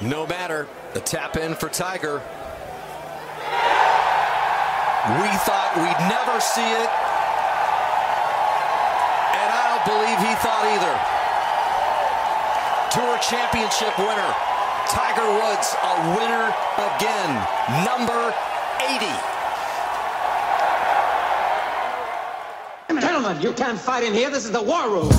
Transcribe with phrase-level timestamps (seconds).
[0.00, 0.68] No matter.
[0.94, 2.22] The tap in for Tiger.
[5.08, 6.90] We thought we'd never see it.
[9.34, 10.94] And I don't believe he thought either.
[12.94, 14.34] Tour championship winner.
[14.88, 17.30] Tiger Woods, a winner again.
[17.84, 18.32] Number
[18.86, 19.38] 80.
[23.00, 24.30] Gentlemen, you can't fight in here.
[24.30, 25.10] This is the war room.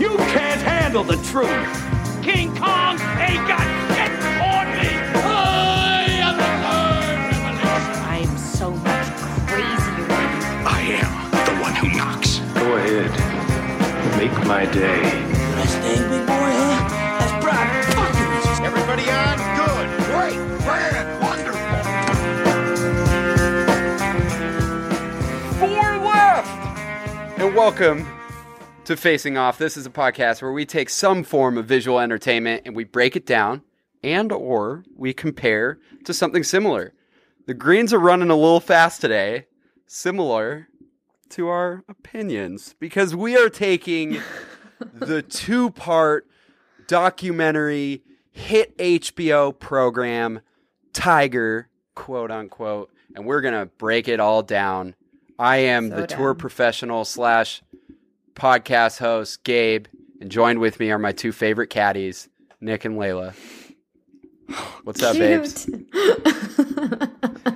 [0.00, 0.39] You can't
[0.90, 1.46] handle the truth.
[2.20, 3.62] King Kong ain't got
[3.94, 4.10] shit
[4.42, 4.90] on me.
[5.22, 7.94] I am the third revelation.
[8.10, 9.06] I'm so much
[9.46, 10.10] crazier.
[10.66, 12.40] I am the one who knocks.
[12.54, 13.12] Go ahead.
[14.18, 15.02] Make my day.
[15.54, 16.88] Best thing, big boy, huh?
[17.20, 17.68] That's Brock.
[18.66, 19.38] Everybody on?
[19.60, 19.86] Good.
[20.10, 20.38] Great.
[20.64, 21.06] Grand.
[21.22, 21.80] Wonderful.
[25.60, 26.50] Four left!
[27.38, 28.19] And welcome
[28.90, 29.56] to Facing Off.
[29.56, 33.14] This is a podcast where we take some form of visual entertainment and we break
[33.14, 33.62] it down
[34.02, 36.92] and or we compare to something similar.
[37.46, 39.46] The greens are running a little fast today,
[39.86, 40.66] similar
[41.28, 44.20] to our opinions because we are taking
[44.94, 46.26] the two-part
[46.88, 50.40] documentary hit HBO program
[50.92, 54.96] Tiger, quote unquote, and we're gonna break it all down.
[55.38, 57.62] I am So the tour professional slash
[58.34, 59.86] podcast host Gabe,
[60.20, 62.28] and joined with me are my two favorite caddies,
[62.60, 63.34] Nick and Layla.
[64.84, 65.66] What's up, babes?
[66.72, 67.52] that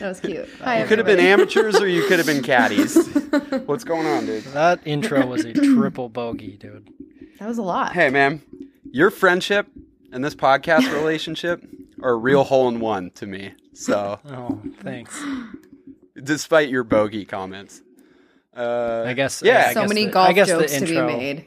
[0.00, 0.48] was cute.
[0.62, 2.96] Hi, You could have been amateurs or you could have been caddies.
[3.66, 4.44] What's going on, dude?
[4.44, 6.88] That intro was a triple bogey, dude.
[7.38, 7.92] That was a lot.
[7.92, 8.42] Hey, man,
[8.90, 9.66] your friendship
[10.12, 11.62] and this podcast relationship
[12.02, 13.52] are a real hole in one to me.
[13.74, 15.22] So, Oh, thanks.
[16.22, 17.82] despite your bogey comments,
[18.56, 19.42] uh, I guess.
[19.42, 19.66] Yeah.
[19.68, 21.44] I so guess many the- I golf guess the jokes to be made.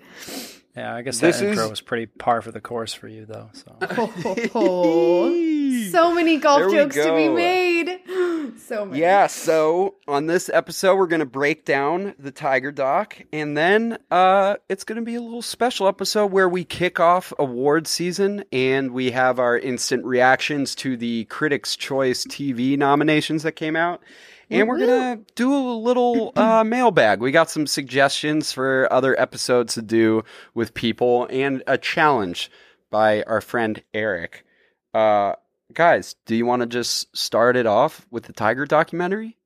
[0.77, 3.25] Yeah, I guess This that intro is- was pretty par for the course for you,
[3.25, 3.49] though.
[3.53, 5.29] So Ho, ho, ho.
[5.91, 7.99] so many golf There we jokes to be made.
[8.65, 8.99] So many.
[8.99, 13.97] Yeah, so on this episode, we're going to break down the Tiger Doc, and then
[14.09, 18.43] uh, it's going to be a little special episode where we kick off award season
[18.51, 24.01] and we have our instant reactions to the Critics' Choice TV nominations that came out.
[24.49, 27.19] And we're going to do a little uh, mailbag.
[27.19, 30.23] We got some suggestions for other episodes to do
[30.53, 32.49] with people and a challenge
[32.89, 34.45] by our friend Eric.
[34.93, 35.33] Uh,
[35.73, 39.37] guys, do you want to just start it off with the Tiger documentary?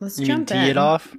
[0.00, 0.64] Let's you mean jump tee in.
[0.64, 1.14] it off?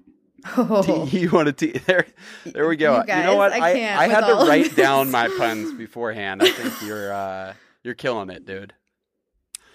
[0.57, 1.07] Oh.
[1.11, 2.05] you want to tee there?
[2.45, 2.97] There we go.
[2.97, 3.51] You You, know what?
[3.51, 6.41] I I, can't I with had to write down my puns beforehand.
[6.41, 8.73] I think you're uh, you're killing it, dude.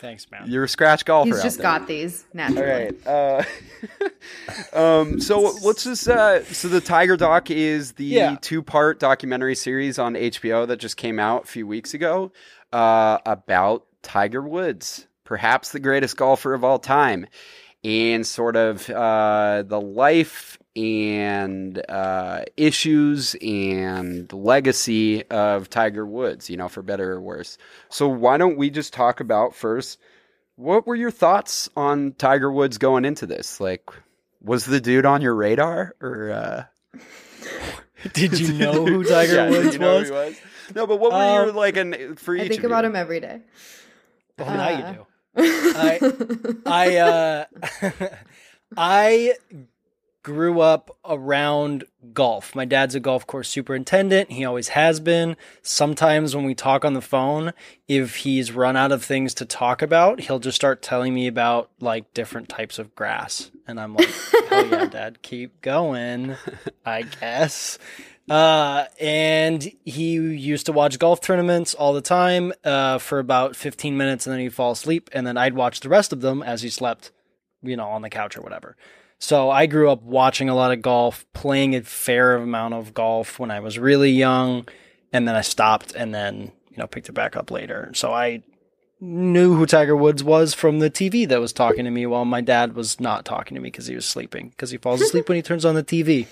[0.00, 0.44] Thanks, man.
[0.46, 1.26] You're a scratch golfer.
[1.28, 1.62] He's out just there.
[1.62, 2.96] got these naturally.
[3.06, 3.44] All right.
[4.72, 6.08] Uh, um, so let's just.
[6.08, 8.36] Uh, so the Tiger Doc is the Yeah.
[8.40, 12.32] two-part documentary series on HBO that just came out a few weeks ago
[12.72, 17.26] uh, about Tiger Woods, perhaps the greatest golfer of all time,
[17.84, 26.48] and sort of uh, the life and uh, issues and legacy of Tiger Woods.
[26.50, 27.58] You know, for better or worse.
[27.88, 29.98] So why don't we just talk about first?
[30.56, 33.60] What were your thoughts on Tiger Woods going into this?
[33.60, 33.88] Like,
[34.42, 36.64] was the dude on your radar, or uh...
[38.12, 40.08] Did you know who Tiger Yeah, Woods you know who was?
[40.08, 40.40] he was?
[40.74, 42.42] No, but what were your Um, like an for each?
[42.42, 42.90] I think of about you?
[42.90, 43.40] him every day.
[44.38, 45.06] Well, now you Uh, do.
[45.36, 46.00] I,
[46.66, 47.44] I, uh,
[48.76, 49.34] I
[50.22, 52.54] grew up around golf.
[52.54, 54.32] My dad's a golf course superintendent.
[54.32, 55.36] He always has been.
[55.62, 57.52] Sometimes when we talk on the phone,
[57.88, 61.70] if he's run out of things to talk about, he'll just start telling me about
[61.80, 63.50] like different types of grass.
[63.66, 64.10] And I'm like,
[64.48, 66.36] hell yeah, dad, keep going,
[66.84, 67.78] I guess.
[68.28, 73.96] Uh, and he used to watch golf tournaments all the time uh, for about 15
[73.96, 75.08] minutes and then he'd fall asleep.
[75.12, 77.10] And then I'd watch the rest of them as he slept,
[77.62, 78.76] you know, on the couch or whatever.
[79.20, 83.38] So I grew up watching a lot of golf, playing a fair amount of golf
[83.38, 84.66] when I was really young.
[85.12, 87.90] And then I stopped and then, you know, picked it back up later.
[87.94, 88.42] So I
[88.98, 92.40] knew who Tiger Woods was from the TV that was talking to me while my
[92.40, 94.48] dad was not talking to me because he was sleeping.
[94.50, 96.26] Because he falls asleep when he turns on the TV.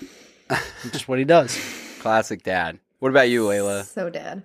[0.91, 1.57] Just what he does.
[1.99, 2.79] Classic dad.
[2.97, 3.85] What about you, Layla?
[3.85, 4.43] So dead.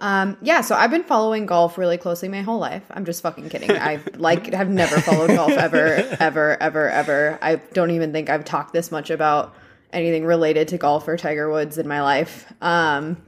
[0.00, 2.82] Um, yeah, so I've been following golf really closely my whole life.
[2.90, 3.70] I'm just fucking kidding.
[3.70, 5.84] I like have never followed golf ever,
[6.20, 7.38] ever, ever, ever.
[7.40, 9.54] I don't even think I've talked this much about
[9.92, 12.52] anything related to golf or Tiger Woods in my life.
[12.60, 13.22] Um,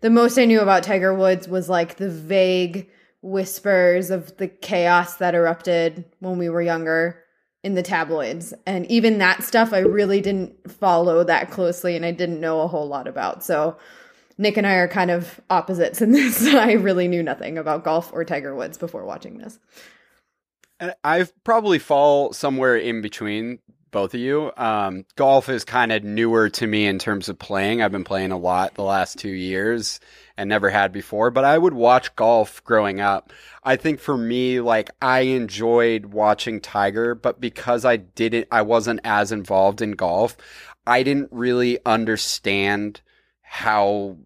[0.00, 2.90] the most I knew about Tiger Woods was like the vague
[3.22, 7.22] whispers of the chaos that erupted when we were younger
[7.62, 8.54] in the tabloids.
[8.66, 12.66] And even that stuff I really didn't follow that closely and I didn't know a
[12.66, 13.44] whole lot about.
[13.44, 13.76] So
[14.40, 16.46] Nick and I are kind of opposites in this.
[16.54, 19.58] I really knew nothing about golf or Tiger Woods before watching this.
[21.04, 23.58] I probably fall somewhere in between
[23.90, 24.50] both of you.
[24.56, 27.82] Um, golf is kind of newer to me in terms of playing.
[27.82, 30.00] I've been playing a lot the last two years
[30.38, 33.34] and never had before, but I would watch golf growing up.
[33.62, 39.00] I think for me, like I enjoyed watching Tiger, but because I didn't, I wasn't
[39.04, 40.34] as involved in golf,
[40.86, 43.02] I didn't really understand
[43.42, 44.16] how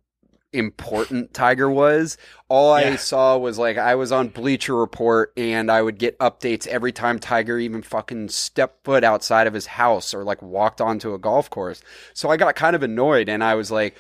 [0.55, 2.17] important Tiger was.
[2.49, 6.67] All I saw was like I was on Bleacher Report and I would get updates
[6.67, 11.15] every time Tiger even fucking stepped foot outside of his house or like walked onto
[11.15, 11.83] a golf course.
[12.13, 13.97] So I got kind of annoyed and I was like,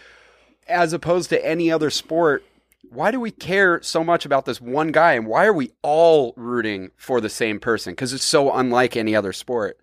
[0.68, 2.44] as opposed to any other sport,
[2.90, 6.32] why do we care so much about this one guy and why are we all
[6.36, 7.92] rooting for the same person?
[7.92, 9.78] Because it's so unlike any other sport.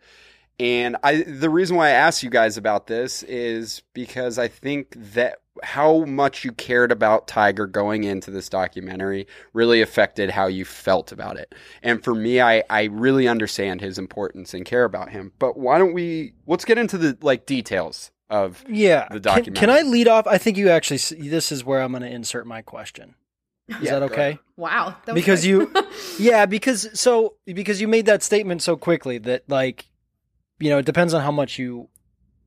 [0.62, 4.96] And I the reason why I asked you guys about this is because I think
[5.14, 10.64] that how much you cared about Tiger going into this documentary really affected how you
[10.66, 11.54] felt about it.
[11.84, 15.32] And for me, I, I really understand his importance and care about him.
[15.40, 19.08] But why don't we let's get into the like details of Yeah.
[19.10, 19.60] the Can, documentary.
[19.60, 20.26] can I lead off?
[20.28, 23.16] I think you actually, s- this is where I'm going to insert my question.
[23.68, 24.40] Is Yeah, that okay?
[24.58, 24.96] Wow.
[25.06, 25.50] that was Because quick.
[25.50, 25.72] you,
[26.20, 29.90] yeah, because so, because you made that statement so quickly that like,
[30.62, 31.90] you know, it depends on how much you,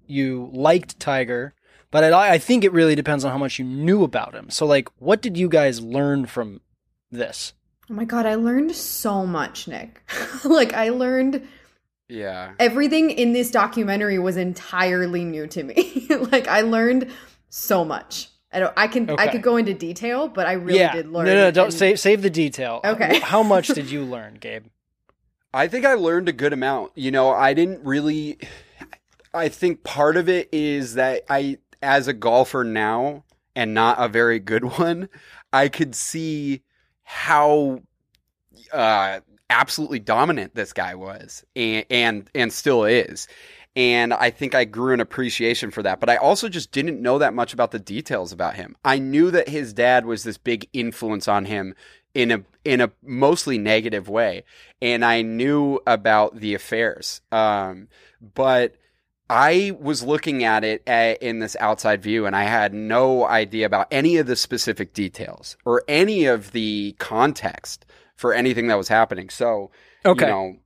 [0.07, 1.55] you liked Tiger,
[1.91, 4.51] but I, I think it really depends on how much you knew about him.
[4.51, 6.61] So like, what did you guys learn from
[7.11, 7.53] this?
[7.91, 10.01] oh my God, I learned so much, Nick.
[10.45, 11.47] like, I learned
[12.09, 12.53] Yeah.
[12.59, 16.07] everything in this documentary was entirely new to me.
[16.33, 17.11] like, I learned
[17.51, 18.31] so much.
[18.53, 20.93] I don't, I can, I could go into detail, but I really yeah.
[20.95, 21.27] did learn.
[21.27, 22.81] No, no, don't and- save, save the detail.
[22.85, 23.19] Okay.
[23.21, 24.67] How much did you learn, Gabe?
[25.55, 26.93] I think I learned a good amount.
[26.97, 28.39] You know, I didn't really.
[29.33, 33.25] I think part of it is that I, as a golfer now,
[33.55, 35.09] and not a very good one,
[35.53, 36.63] I could see
[37.05, 37.83] how
[38.73, 43.29] uh, absolutely dominant this guy was, and and and still is.
[43.77, 45.99] And I think I grew an appreciation for that.
[45.99, 48.77] But I also just didn't know that much about the details about him.
[48.85, 51.75] I knew that his dad was this big influence on him
[52.15, 54.45] in a in a mostly negative way,
[54.81, 57.21] and I knew about the affairs.
[57.31, 57.89] Um,
[58.21, 58.77] but
[59.29, 63.67] I was looking at it a in this outside view, and I had no idea
[63.67, 67.85] about any of the specific details or any of the context
[68.17, 69.29] for anything that was happening.
[69.29, 69.71] So,
[70.07, 70.27] Okay.
[70.27, 70.57] you know,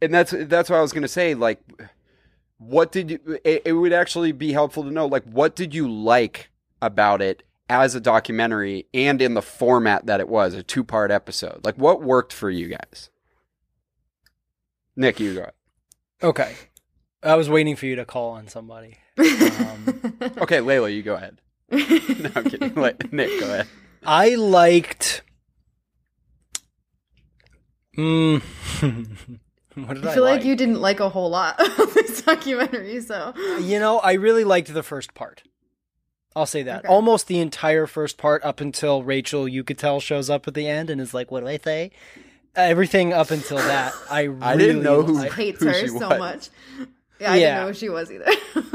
[0.00, 1.34] and that's that's what I was going to say.
[1.34, 1.60] Like,
[2.58, 3.38] what did you?
[3.44, 5.06] It, it would actually be helpful to know.
[5.06, 6.50] Like, what did you like
[6.80, 11.10] about it as a documentary and in the format that it was, a two part
[11.10, 11.60] episode?
[11.64, 13.10] Like, what worked for you guys?
[14.96, 15.50] Nick, you go.
[16.22, 16.54] Okay.
[17.22, 18.98] I was waiting for you to call on somebody.
[19.18, 21.40] Um, Okay, Layla, you go ahead.
[21.70, 22.74] No, I'm kidding.
[22.74, 23.66] Let- Nick, go ahead.
[24.04, 25.22] I liked.
[27.96, 28.42] Mm,
[29.74, 32.22] what did I, I feel like like you didn't like a whole lot of this
[32.22, 35.42] documentary, so You know, I really liked the first part.
[36.36, 36.80] I'll say that.
[36.80, 36.88] Okay.
[36.88, 41.00] Almost the entire first part up until Rachel Uchitel shows up at the end and
[41.00, 41.90] is like, "What do I say?"
[42.56, 45.34] Everything up until that, I really I didn't know who- liked.
[45.34, 46.18] hates who her she so was.
[46.18, 46.48] much.
[47.20, 47.40] Yeah, I Yeah.
[47.46, 48.26] didn't know who she was either.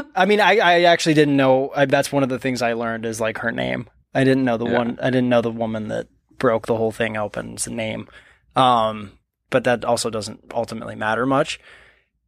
[0.16, 1.72] I mean, I, I actually didn't know.
[1.75, 3.89] I, that's one of the things I learned is like her name.
[4.13, 4.78] I didn't know the Yeah.
[4.78, 5.00] one.
[5.01, 8.08] I didn't know the woman that broke the whole thing open's name.
[8.56, 9.12] Um,
[9.50, 11.60] but that also doesn't ultimately matter much.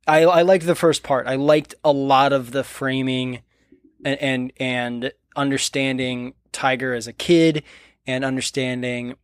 [0.07, 1.27] I I liked the first part.
[1.27, 3.39] I liked a lot of the framing
[4.03, 7.63] and and, and understanding Tiger as a kid
[8.05, 9.15] and understanding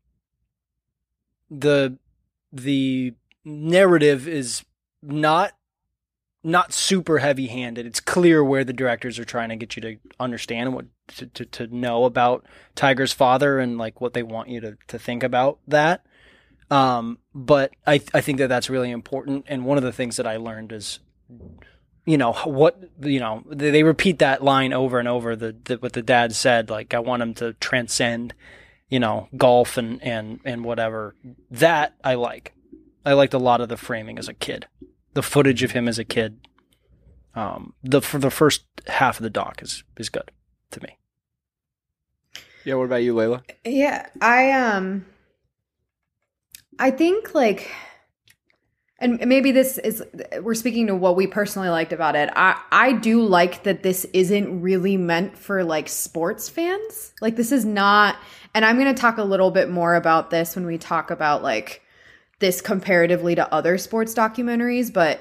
[1.49, 1.97] the
[2.51, 4.63] the narrative is
[5.01, 5.53] not
[6.43, 7.85] not super heavy handed.
[7.85, 10.85] It's clear where the directors are trying to get you to understand what
[11.17, 12.45] to, to, to know about
[12.75, 16.05] Tiger's father and like what they want you to, to think about that.
[16.69, 19.45] Um, but I I think that that's really important.
[19.47, 20.99] And one of the things that I learned is,
[22.07, 25.35] you know, what you know they, they repeat that line over and over.
[25.35, 28.33] The, the what the dad said, like I want him to transcend,
[28.89, 31.13] you know, golf and and and whatever.
[31.51, 32.53] That I like.
[33.05, 34.67] I liked a lot of the framing as a kid
[35.17, 36.47] the footage of him as a kid.
[37.33, 40.29] Um, the for the first half of the doc is is good
[40.69, 40.95] to me.
[42.63, 43.41] Yeah, what about you, Layla?
[43.65, 45.07] Yeah, I um
[46.77, 47.71] I think like
[48.99, 50.03] and maybe this is
[50.41, 52.29] we're speaking to what we personally liked about it.
[52.35, 57.13] I I do like that this isn't really meant for like sports fans.
[57.21, 58.15] Like this is not
[58.55, 61.43] and I'm going to talk a little bit more about this when we talk about
[61.43, 61.83] like
[62.39, 65.19] this comparatively to other sports documentaries, but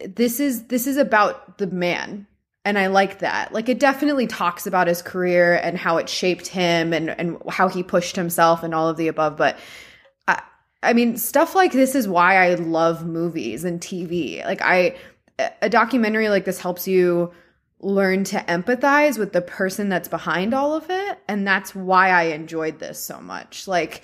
[0.00, 2.26] this is this is about the man
[2.64, 3.52] And I like that.
[3.52, 7.68] Like it definitely talks about his career and how it shaped him and, and how
[7.68, 9.36] he pushed himself and all of the above.
[9.36, 9.58] But
[10.82, 14.44] I, mean, stuff like this is why I love movies and TV.
[14.44, 14.96] Like I,
[15.62, 17.32] a documentary like this helps you
[17.80, 21.18] learn to empathize with the person that's behind all of it.
[21.28, 23.68] And that's why I enjoyed this so much.
[23.68, 24.02] Like,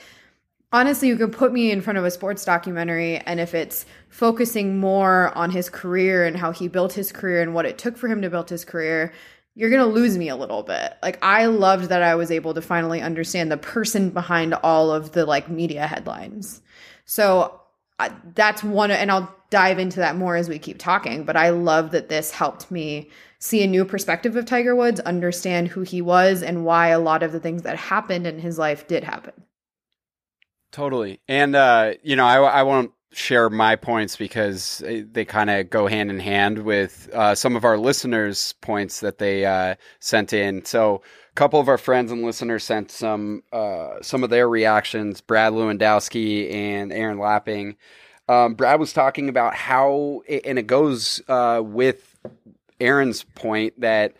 [0.72, 4.78] honestly, you can put me in front of a sports documentary, and if it's focusing
[4.78, 8.08] more on his career and how he built his career and what it took for
[8.08, 9.12] him to build his career,
[9.56, 10.94] you're going to lose me a little bit.
[11.02, 15.12] Like, I loved that I was able to finally understand the person behind all of
[15.12, 16.60] the like media headlines.
[17.04, 17.60] So,
[17.98, 21.50] uh, that's one, and I'll dive into that more as we keep talking, but I
[21.50, 23.08] love that this helped me
[23.38, 27.22] see a new perspective of Tiger Woods, understand who he was, and why a lot
[27.22, 29.34] of the things that happened in his life did happen.
[30.72, 31.20] Totally.
[31.28, 35.86] And, uh, you know, I, I won't share my points because they kind of go
[35.86, 40.64] hand in hand with uh, some of our listeners' points that they uh, sent in.
[40.64, 41.02] So,
[41.34, 45.20] couple of our friends and listeners sent some uh, some of their reactions.
[45.20, 47.76] Brad Lewandowski and Aaron Lapping.
[48.28, 52.16] Um, Brad was talking about how, and it goes uh, with
[52.80, 54.14] Aaron's point that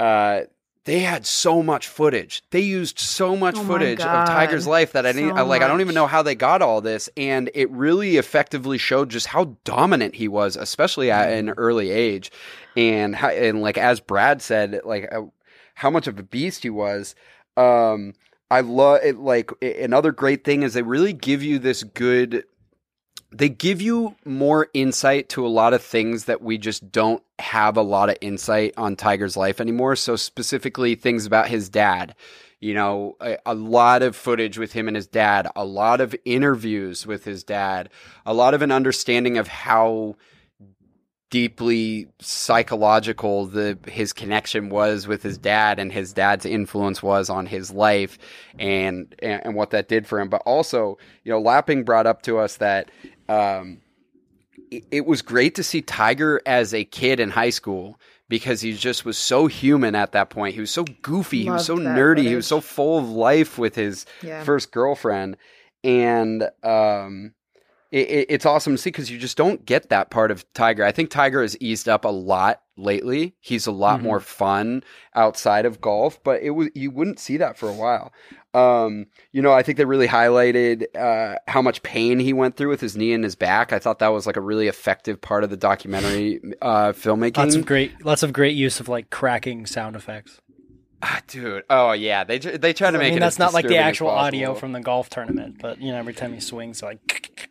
[0.00, 0.42] uh,
[0.84, 2.42] they had so much footage.
[2.50, 5.62] They used so much Oh footage of Tiger's life that I didn't So like.
[5.62, 9.26] I don't even know how they got all this, and it really effectively showed just
[9.26, 12.32] how dominant he was, especially at an early age,
[12.76, 15.22] and how, and like as Brad said, like uh,
[15.82, 17.16] how much of a beast he was.
[17.56, 18.14] Um,
[18.52, 19.18] I love it.
[19.18, 22.44] Like another great thing is they really give you this good
[23.34, 27.78] they give you more insight to a lot of things that we just don't have
[27.78, 29.96] a lot of insight on Tiger's life anymore.
[29.96, 32.14] So specifically things about his dad,
[32.60, 36.14] you know, a, a lot of footage with him and his dad, a lot of
[36.26, 37.88] interviews with his dad,
[38.26, 40.16] a lot of an understanding of how
[41.32, 47.46] deeply psychological the his connection was with his dad and his dad's influence was on
[47.46, 48.18] his life
[48.58, 50.28] and and, and what that did for him.
[50.28, 52.90] But also you know lapping brought up to us that
[53.30, 53.80] um
[54.70, 57.98] it, it was great to see tiger as a kid in high school
[58.28, 60.54] because he just was so human at that point.
[60.54, 61.44] He was so goofy.
[61.44, 62.24] He was so Loved nerdy.
[62.28, 64.44] He was so full of life with his Yeah.
[64.44, 65.38] first girlfriend.
[65.82, 67.32] And um
[67.92, 70.84] it, it, it's awesome to see because you just don't get that part of Tiger.
[70.84, 73.36] I think Tiger has eased up a lot lately.
[73.40, 74.04] He's a lot Mhm.
[74.04, 74.82] more fun
[75.14, 78.12] outside of golf, but it was you wouldn't see that for a while.
[78.54, 82.70] Um, you know, I think they really highlighted uh, how much pain he went through
[82.70, 83.72] with his knee and his back.
[83.72, 87.36] I thought that was like a really effective part of the documentary uh, filmmaking.
[87.36, 90.40] Lots of great, lots of great use of like cracking sound effects.
[91.02, 91.64] Ah, dude.
[91.68, 93.20] Oh yeah, they they try to I make mean, it.
[93.20, 96.32] that's not like the actual audio from the golf tournament, but you know, every time
[96.32, 97.50] he swings, like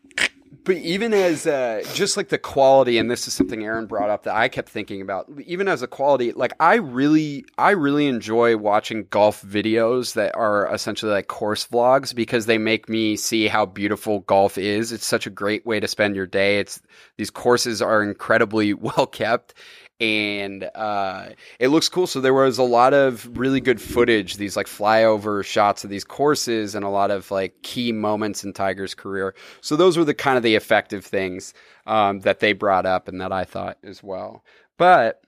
[0.64, 4.24] But even as uh, just like the quality, and this is something Aaron brought up
[4.24, 5.28] that I kept thinking about.
[5.46, 10.72] Even as a quality, like I really, I really enjoy watching golf videos that are
[10.72, 14.92] essentially like course vlogs because they make me see how beautiful golf is.
[14.92, 16.60] It's such a great way to spend your day.
[16.60, 16.80] It's
[17.18, 19.56] these courses are incredibly well kept.
[20.02, 21.30] And uh,
[21.60, 22.08] it looks cool.
[22.08, 26.04] So there was a lot of really good footage, these like flyover shots of these
[26.04, 29.36] courses, and a lot of like key moments in Tiger's career.
[29.62, 31.54] So those were the kind of the effective things
[31.86, 34.44] um, that they brought up and that I thought as well.
[34.78, 35.22] But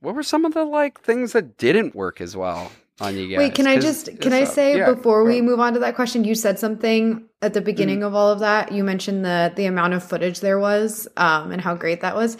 [0.00, 2.70] what were some of the like things that didn't work as well
[3.00, 3.38] on you guys?
[3.38, 5.94] Wait, can I just can I uh, say yeah, before we move on to that
[5.94, 8.72] question, you said something at the beginning of all of that.
[8.72, 12.36] You mentioned the the amount of footage there was um, and how great that was.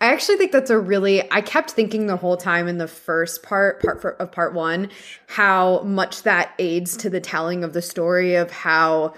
[0.00, 1.30] I actually think that's a really.
[1.32, 4.90] I kept thinking the whole time in the first part part for, of part one
[5.28, 9.14] how much that aids to the telling of the story of how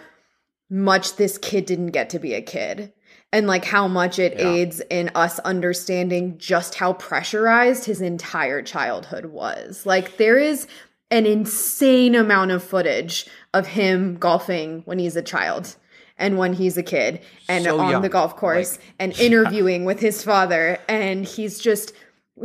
[0.69, 2.93] much this kid didn't get to be a kid
[3.33, 9.27] and like how much it aids in us understanding just how pressurized his entire childhood
[9.27, 9.85] was.
[9.85, 10.67] Like there is
[11.11, 15.77] an insane amount of footage of him golfing when he's a child
[16.19, 18.03] and when he's a kid and So on young.
[18.03, 21.93] the golf course and interviewing with his father and he's just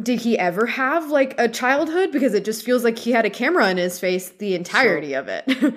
[0.03, 3.29] did he ever have like a childhood because it just feels like he had a
[3.29, 5.45] camera in his face the entirety of it.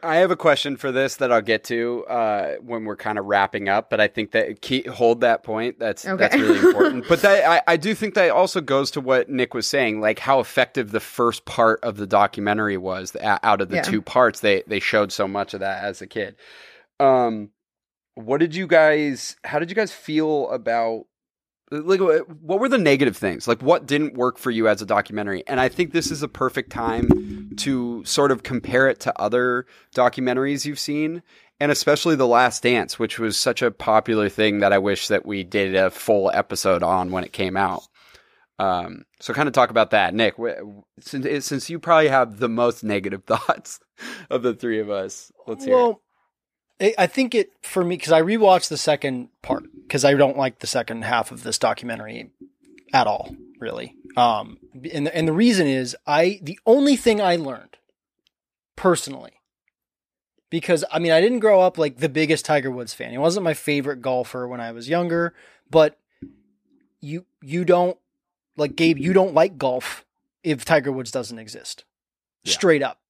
[0.00, 3.24] I have a question for this that I'll get to uh, when we're kind of
[3.26, 5.80] wrapping up, but I think that keep, hold that point.
[5.80, 6.16] That's Okay.
[6.16, 7.06] that's really important.
[7.08, 10.20] but that, I, I do think that also goes to what Nick was saying, like
[10.20, 13.16] how effective the first part of the documentary was.
[13.20, 13.82] Out of the Yeah.
[13.82, 16.36] two parts, they they showed so much of that as a kid.
[17.00, 17.50] Um,
[18.14, 19.36] what did you guys?
[19.44, 21.04] How did you guys feel about?
[21.70, 23.46] Like, what were the negative things?
[23.46, 25.44] Like, what didn't work for you as a documentary?
[25.46, 29.66] And I think this is a perfect time to sort of compare it to other
[29.94, 31.22] documentaries you've seen,
[31.60, 35.26] and especially The Last Dance, which was such a popular thing that I wish that
[35.26, 37.86] we did a full episode on when it came out.
[38.58, 40.34] Um, so kind of talk about that, Nick.
[41.00, 43.78] Since since you probably have the most negative thoughts
[44.30, 45.74] of the three of us, let's hear.
[45.74, 46.02] Well,
[46.80, 50.36] I I think it for me because I rewatched the second part because I don't
[50.36, 52.30] like the second half of this documentary
[52.92, 53.94] at all, really.
[54.16, 54.58] Um,
[54.92, 57.76] and the, and the reason is I the only thing I learned
[58.76, 59.32] personally
[60.50, 63.10] because I mean I didn't grow up like the biggest Tiger Woods fan.
[63.10, 65.34] He wasn't my favorite golfer when I was younger,
[65.70, 65.98] but
[67.00, 67.98] you you don't
[68.56, 68.98] like Gabe.
[68.98, 70.04] You don't like golf
[70.42, 71.84] if Tiger Woods doesn't exist.
[72.44, 72.52] Yeah.
[72.52, 73.00] Straight up,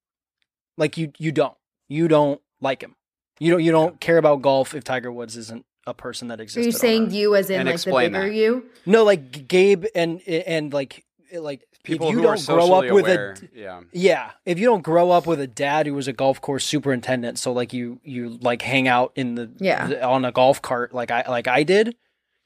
[0.77, 1.57] like you you don't
[1.87, 2.95] you don't like him.
[3.39, 6.57] You don't you don't care about golf if Tiger Woods isn't a person that exists.
[6.65, 8.35] Are you saying you as in And like the explain bigger that.
[8.35, 8.65] you?
[8.85, 9.03] no?
[9.03, 12.93] Like Gabe and and like like People if you who are don't grow socially up
[12.93, 16.09] with aware, a yeah, yeah, if you don't grow up with a dad who was
[16.09, 19.87] a golf course superintendent, so like you you like hang out in the Yeah.
[19.87, 21.95] the- on a golf cart like I like I did,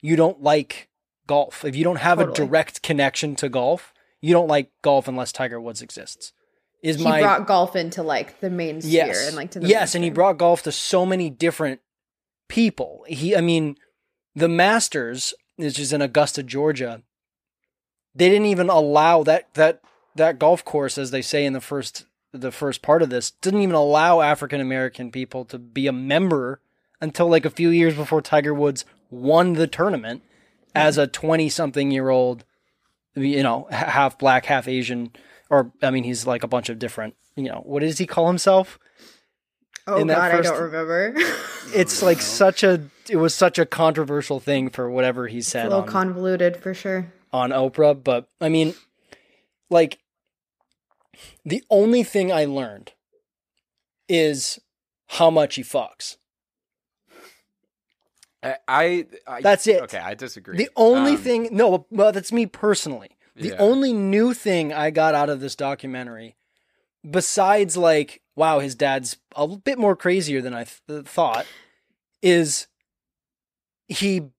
[0.02, 0.88] you don't like
[1.26, 1.66] golf.
[1.66, 5.60] If you don't have a direct connection to golf, you don't like golf unless Tiger
[5.60, 6.32] Woods exists.
[6.84, 9.68] Is He my brought golf into like the main sphere yes and like to the
[9.68, 11.80] yes, and he brought golf to so many different
[12.50, 13.06] people.
[13.08, 13.78] He, I mean,
[14.36, 17.02] the Masters, which is in Augusta, Georgia.
[18.14, 19.82] They didn't even allow that that
[20.16, 23.62] that golf course, as they say in the first the first part of this, didn't
[23.62, 26.60] even allow African American people to be a member
[27.00, 30.22] until like a few years before Tiger Woods won the tournament
[30.76, 31.04] as mm-hmm.
[31.04, 32.44] a twenty something year old,
[33.16, 35.12] you know, half black, half Asian,
[35.54, 37.16] or I mean, he's like a bunch of different.
[37.36, 38.80] You know, what does he call himself?
[39.86, 41.14] Oh in god, first- I don't remember.
[41.76, 45.68] it's like such a it was such a controversial thing for whatever he said.
[45.68, 47.14] a little on, convoluted for sure.
[47.32, 48.74] on Oprah, but I mean
[49.70, 50.00] like
[51.46, 52.94] the only thing I learned
[54.10, 54.60] is
[55.08, 56.18] how much he fucks.
[58.42, 59.82] I, I, I That's it.
[59.84, 60.58] Okay, I disagree.
[60.58, 63.13] The only Um, thing no, well that's me personally.
[63.36, 63.56] The Yeah.
[63.58, 66.36] only new thing I got out of this documentary
[67.10, 71.46] besides like wow, his dad's a bit more crazier than I th- uh, thought
[72.22, 72.66] is
[73.88, 74.30] he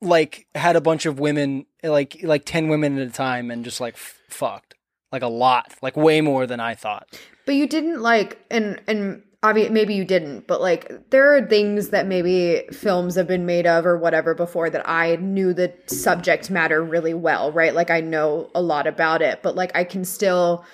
[0.00, 3.80] like had a bunch of women like like 10 women at a time and just
[3.80, 4.74] like f- fucked.
[5.12, 5.74] Like a lot.
[5.82, 7.08] Like way more than i thought.
[7.46, 12.06] But you didn't like, and and maybe you didn't, but like there are things that
[12.06, 16.82] maybe films have been made of or whatever before that I knew the subject matter
[16.82, 17.74] really well, right?
[17.74, 20.64] Like I know a lot about it, but like I can still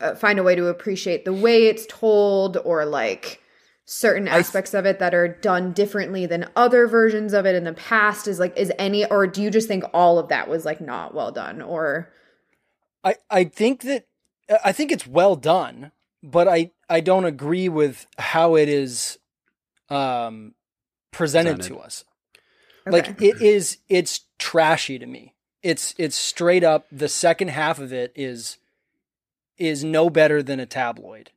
[0.00, 3.40] uh, find a way to appreciate the way it's told or like
[3.86, 7.72] certain aspects of it that are done differently than other versions of it in the
[7.72, 10.80] past is like is any or do you just think all of that was like
[10.80, 12.12] not well done or
[13.04, 14.06] i i think that
[14.64, 19.18] i think it's well done but i i don't agree with how it is
[19.90, 20.54] um
[21.12, 21.74] presented, Presented.
[21.74, 22.04] to us
[22.86, 27.92] like it is it's trashy to me it's it's straight up the second half of
[27.92, 28.58] it is
[29.58, 31.30] is no better than a tabloid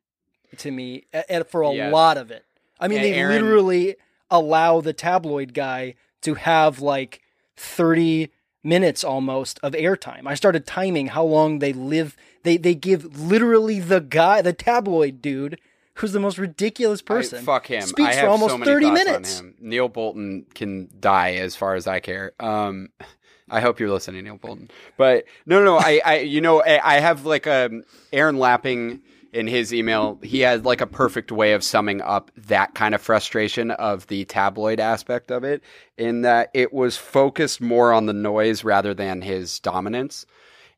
[0.58, 1.06] to me
[1.50, 1.94] for a Yes.
[1.94, 2.46] lot of it
[2.80, 3.96] i mean And they Aaron- literally
[4.30, 7.22] allow the tabloid guy to have like
[7.58, 8.30] 30
[8.64, 13.80] minutes almost of airtime i started timing how long they live they they give literally
[13.80, 15.58] the guy the tabloid dude
[15.96, 17.82] who's the most ridiculous I- person fuck him.
[17.82, 19.56] speaks I have for almost so many 30 minutes On him.
[19.60, 22.32] Neil Bolton can die as far as I care.
[22.40, 22.90] Um,
[23.52, 24.70] I hope you're listening, Neil Bolton.
[24.96, 29.02] But no, no, I, I, you know, I, I have like um Aaron Lapping
[29.34, 30.20] in his email.
[30.24, 34.26] He had like a perfect way of summing up that kind of frustration of the
[34.26, 35.64] tabloid aspect of it,
[35.98, 40.26] in that it was focused more on the noise rather than his dominance,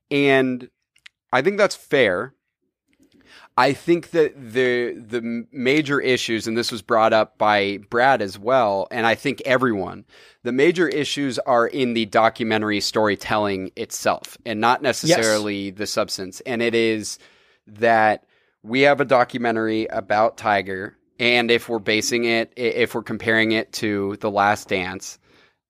[0.10, 0.70] and
[1.32, 2.34] I think that's fair.
[3.58, 8.40] I think that the the major issues, and this was brought up by Brad as
[8.40, 10.06] well, and I think everyone,
[10.44, 16.42] the major issues are in the documentary storytelling itself, and not necessarily the substance.
[16.46, 17.20] And it is
[17.68, 18.24] that
[18.64, 23.72] we have a documentary about Tiger, and if we're basing it, if we're comparing it
[23.74, 25.20] to The Last Dance,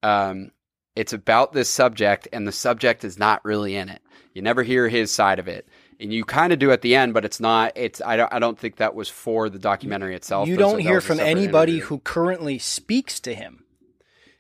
[0.04, 0.51] um,
[0.95, 4.01] it's about this subject, and the subject is not really in it.
[4.34, 5.67] You never hear his side of it
[5.99, 7.73] and you kind of do at the end, but it's not.
[7.75, 10.47] It's I don't I don't think that was for the documentary itself.
[10.47, 11.86] you don't hear from anybody interview.
[11.88, 13.65] who currently speaks to him.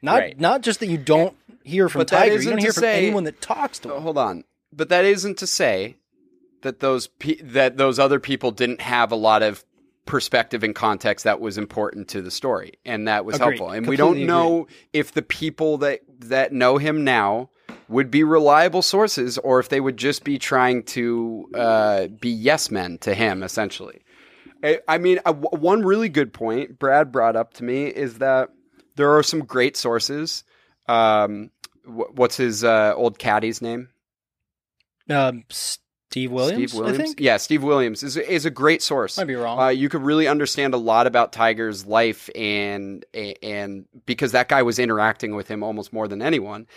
[0.01, 0.39] Not Right.
[0.39, 3.25] not just that you don't hear from But Tiger, you don't hear from say- anyone
[3.25, 4.01] that talks to him.
[4.01, 5.97] hold on, but that isn't to say
[6.61, 9.65] that those pe- that those other people didn't have a lot of
[10.05, 13.45] perspective and context that was important to the story and that was Agreed.
[13.57, 13.69] helpful.
[13.69, 17.49] And we don't Completely know if the people that that know him now
[17.87, 22.71] would be reliable sources or if they would just be trying to uh, be yes
[22.71, 24.01] men to him essentially.
[24.63, 28.49] I, I mean, one really good point Brad brought up to me is that
[28.95, 30.43] there are some great sources.
[30.87, 31.51] Um,
[31.83, 33.89] wh- what's his uh, old caddy's name?
[35.09, 35.43] Um,
[36.11, 36.71] Steve Williams.
[36.71, 36.99] Steve Williams.
[36.99, 37.19] I think.
[37.21, 39.15] Yeah, Steve Williams is is a great source.
[39.17, 39.57] Might be wrong.
[39.57, 43.05] Uh, you could really understand a lot about Tiger's life and
[43.41, 46.67] and because that guy was interacting with him almost more than anyone.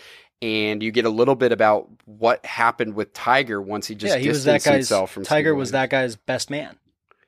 [0.41, 4.21] And you get a little bit about what happened with Tiger once he just yeah,
[4.21, 4.77] he was distanced that guy's.
[4.77, 6.77] himself from Tiger was that guy's best man.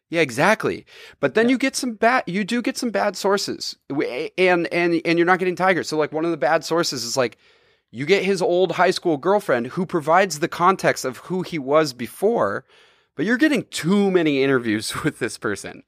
[0.10, 0.86] Yeah, exactly.
[1.20, 2.24] But then you get some bad.
[2.26, 5.84] You do get some bad sources, and and and you're not getting Tiger.
[5.84, 7.38] So like one of the bad sources is like
[7.91, 11.93] you get his old high school girlfriend who provides the context of who he was
[11.93, 12.65] before,
[13.15, 15.84] but you're getting too many interviews with this person.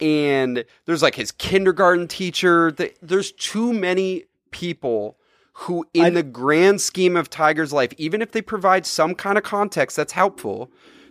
[0.00, 2.74] And there's like his kindergarten teacher.
[3.00, 5.16] There's too many people
[5.54, 9.38] who, in I- the grand scheme of Tiger's life, even if they provide some kind
[9.38, 10.70] of context that's helpful,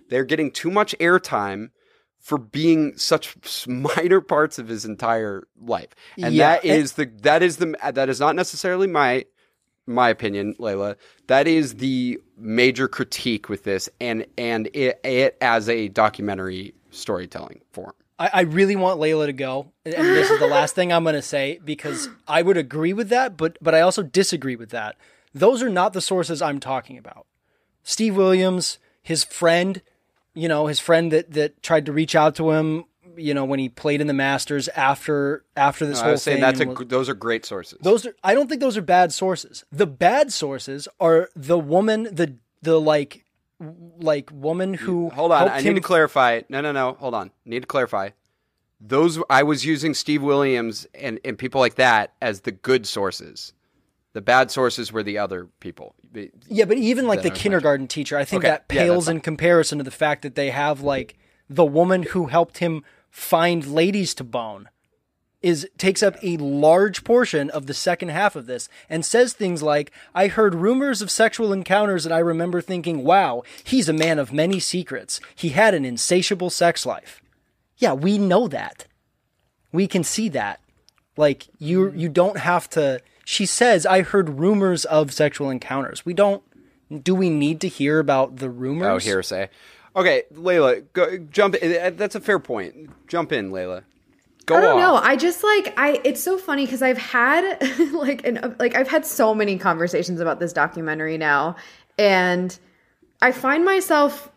[0.09, 1.69] they're getting too much airtime
[2.19, 5.89] for being such minor parts of his entire life.
[6.17, 9.25] And Yeah, that is the that is the that is not necessarily my
[9.87, 10.95] my opinion, Layla.
[11.27, 17.61] That is the major critique with this and and it, it as a documentary storytelling
[17.71, 17.93] form.
[18.17, 21.15] I, I really want Layla to go, and this is the last thing I'm going
[21.15, 24.95] to say because I would agree with that, but but I also disagree with that.
[25.33, 27.25] Those are not the sources I'm talking about.
[27.83, 29.81] Steve Williams, his friend,
[30.33, 32.85] you know, his friend that that tried to reach out to him,
[33.17, 36.35] you know, when he played in the Masters after after this I whole was saying
[36.37, 36.41] thing.
[36.41, 37.77] that's a, was- those are great sources.
[37.81, 39.63] those are I don't think those are bad sources.
[39.71, 43.25] The bad sources are the woman, the the like
[43.59, 46.41] like woman who Hold on, I him need to clarify.
[46.49, 46.93] No, no, no.
[46.99, 47.31] Hold on.
[47.45, 48.09] Need to clarify.
[48.81, 53.53] Those I was using Steve Williams and, and people like that as the good sources.
[54.13, 55.95] The bad sources were the other people.
[56.47, 59.17] Yeah, but even like the kindergarten teacher, I think Okay, that pales fine.
[59.17, 61.17] in comparison to the fact that they have like
[61.49, 62.83] the woman who helped him
[63.15, 64.67] find ladies to bone
[65.41, 69.63] is takes up a large portion of the second half of this and says things
[69.63, 74.19] like I heard rumors of sexual encounters and I remember thinking, "Wow, he's a man
[74.19, 75.21] of many secrets.
[75.33, 77.21] He had an insatiable sex life."
[77.77, 78.85] Yeah, we know that.
[79.71, 80.59] We can see that.
[81.15, 81.97] Like you mm-hmm.
[81.97, 86.05] you don't have to she says I heard rumors of sexual encounters.
[86.05, 86.43] We don't
[87.01, 88.87] do we need to hear about the rumors?
[88.87, 89.49] Oh, hearsay.
[89.95, 91.55] Okay, Layla, go, jump.
[91.55, 91.95] In.
[91.95, 92.89] That's a fair point.
[93.07, 93.83] Jump in, Layla.
[94.45, 94.95] Go I don't know.
[94.95, 96.01] I just like I.
[96.03, 97.61] It's so funny because I've had
[97.93, 101.55] like an like I've had so many conversations about this documentary now,
[101.97, 102.57] and
[103.21, 104.31] I find myself.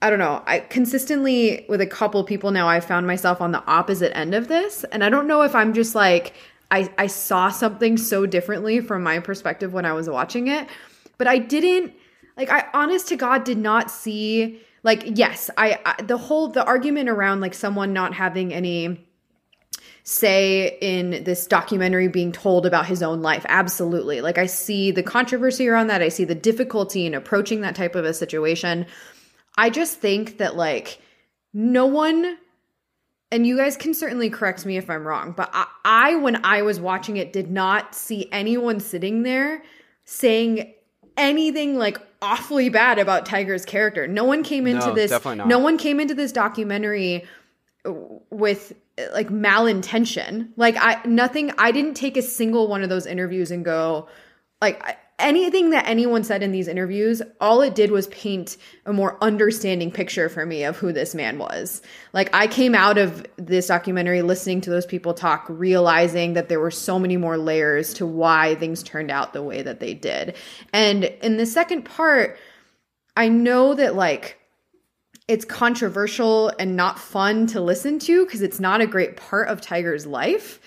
[0.00, 0.42] I don't know.
[0.46, 2.68] I consistently with a couple people now.
[2.68, 5.74] I found myself on the opposite end of this, and I don't know if I'm
[5.74, 6.34] just like
[6.70, 10.68] I I saw something so differently from my perspective when I was watching it,
[11.18, 11.94] but I didn't
[12.36, 12.50] like.
[12.50, 15.50] I honest to God did not see like yes.
[15.56, 19.04] I, I the whole the argument around like someone not having any
[20.04, 23.44] say in this documentary being told about his own life.
[23.48, 24.20] Absolutely.
[24.20, 26.02] Like I see the controversy around that.
[26.02, 28.86] I see the difficulty in approaching that type of a situation.
[29.56, 31.00] I just think that like
[31.54, 32.36] no one
[33.32, 36.62] and you guys can certainly correct me if I'm wrong, but I, I when I
[36.62, 39.62] was watching it did not see anyone sitting there
[40.04, 40.74] saying
[41.16, 44.06] anything like awfully bad about Tiger's character.
[44.08, 45.10] No one came into No, this
[45.46, 47.24] no one came into this documentary
[48.30, 48.72] with
[49.12, 50.48] like malintention.
[50.56, 54.08] Like I nothing I didn't take a single one of those interviews and go
[54.60, 58.92] like I- anything that anyone said in these interviews, all it did was paint a
[58.92, 61.82] more understanding picture for me of who this man was.
[62.12, 66.60] Like I came out of this documentary listening to those people talk, realizing that there
[66.60, 70.36] were so many more layers to why things turned out the way that they did.
[70.72, 72.38] And in the second part,
[73.16, 74.38] I know that like
[75.28, 79.60] it's controversial and not fun to listen to because it's not a great part of
[79.60, 80.60] Tiger's life.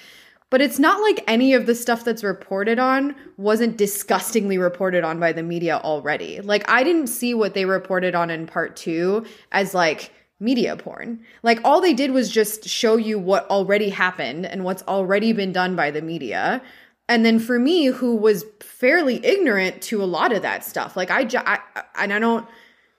[0.49, 5.19] But it's not like any of the stuff that's reported on wasn't disgustingly reported on
[5.19, 6.39] by the media already.
[6.39, 11.19] Like, I didn't see what they reported on in part two as like media porn.
[11.43, 15.51] Like, all they did was just show you what already happened and what's already been
[15.51, 16.61] done by the media.
[17.09, 21.11] And then for me, who was fairly ignorant to a lot of that stuff, like
[21.11, 21.59] I, ju- I
[21.95, 22.47] and I don't,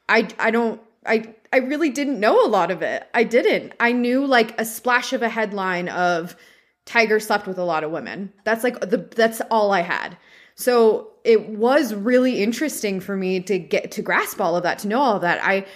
[0.09, 3.09] I, I don't, I, I really didn't know a lot of it.
[3.15, 3.73] I didn't.
[3.81, 6.37] I knew like a splash of a headline of
[6.89, 8.33] Tiger slept with a lot of women.
[8.45, 10.17] That's like the that's all I had.
[10.55, 14.89] So it was really interesting for me to get to grasp all of that, to
[14.89, 15.39] know all of that.
[15.45, 15.67] I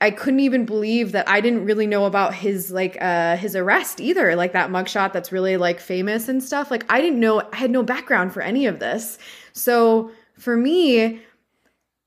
[0.00, 4.00] I couldn't even believe that I didn't really know about his like uh his arrest
[4.00, 6.70] either, like that mugshot that's really like famous and stuff.
[6.70, 9.18] Like I didn't know I had no background for any of this.
[9.52, 11.20] So for me,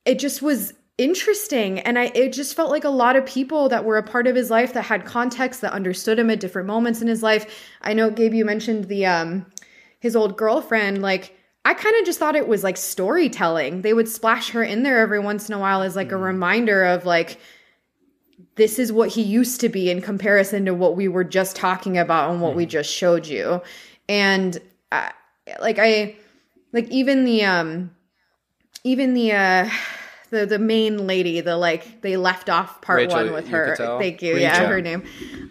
[0.04, 1.80] it just was interesting.
[1.80, 4.36] And i it just felt like a lot of people that were a part of
[4.36, 7.64] his life that had context that understood him at different moments in his life.
[7.82, 9.46] I know gabe you mentioned the um
[10.00, 11.02] his old girlfriend.
[11.02, 13.82] Like I kind of just thought it was like storytelling.
[13.82, 16.84] They would splash her in there every once in a while as like a reminder
[16.84, 17.40] of like
[18.56, 21.98] this is what he used to be in comparison to what we were just talking
[21.98, 23.62] about and what we just showed you.
[24.10, 24.58] And
[24.92, 25.10] uh,
[25.60, 26.16] like I
[26.74, 27.92] like even the um
[28.84, 29.70] even the uh
[30.30, 33.76] the the main lady, the like they left off part Rachel one with her.
[33.78, 34.00] Uchitel?
[34.00, 34.36] Thank you.
[34.38, 34.68] Yeah, Rachel.
[34.68, 35.04] her name.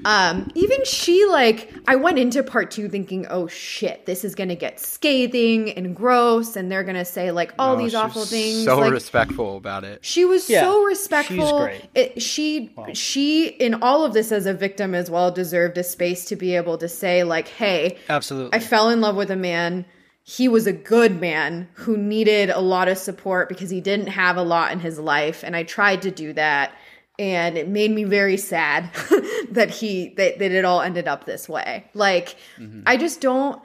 [0.04, 4.54] Um, even she like I went into part two thinking, oh shit, this is gonna
[4.56, 8.64] get scathing and gross, and they're gonna say like all No, these awful things.
[8.64, 10.04] So like, respectful about it.
[10.04, 11.58] she was Yeah, so she's respectful.
[11.64, 11.84] great.
[11.94, 16.24] It, she she in all of this as a victim as well deserved a space
[16.26, 18.56] to be able to say like, hey, Absolutely.
[18.56, 19.84] I fell in love with a man.
[20.28, 24.36] He was a good man who needed a lot of support because he didn't have
[24.36, 26.72] a lot in his life, and I tried to do that.
[27.16, 28.92] And it made me very sad
[29.52, 31.88] that he that, that it all ended up this way.
[31.94, 32.82] Like, mm-hmm.
[32.86, 33.62] I just don't.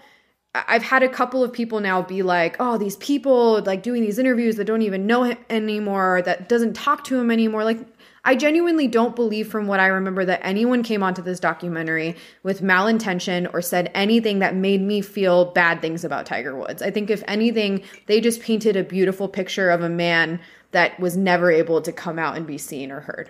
[0.54, 4.20] I've had a couple of people now be like, "Oh, these people like doing these
[4.20, 7.80] interviews that don't even know him anymore, that doesn't talk to him anymore." Like,
[8.24, 12.62] I genuinely don't believe, from what I remember, that anyone came onto this documentary with
[12.62, 16.84] malintention or said anything that made me feel bad things about Tiger Woods.
[16.84, 21.18] I think, if anything, they just painted a beautiful picture of a man that was
[21.18, 23.30] never able to come out and be seen or heard.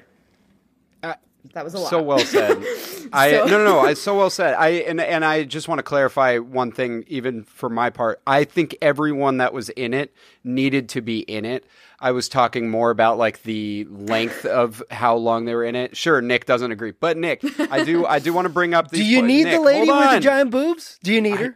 [1.02, 1.14] Uh,
[1.54, 1.90] that was a lot.
[1.90, 2.58] So well said.
[3.14, 3.80] I So- no no no.
[3.80, 4.54] I so well said.
[4.56, 8.22] I and and I just want to clarify one thing, even for my part.
[8.28, 11.66] I think everyone that was in it needed to be in it.
[12.02, 15.96] I was talking more about like the length of how long they were in it.
[15.96, 18.06] Sure, Nick doesn't agree, but Nick, I do.
[18.06, 18.88] I do want to bring up.
[18.92, 20.98] The Do you po- need Nick, the lady with the giant boobs?
[21.04, 21.56] Do you need her?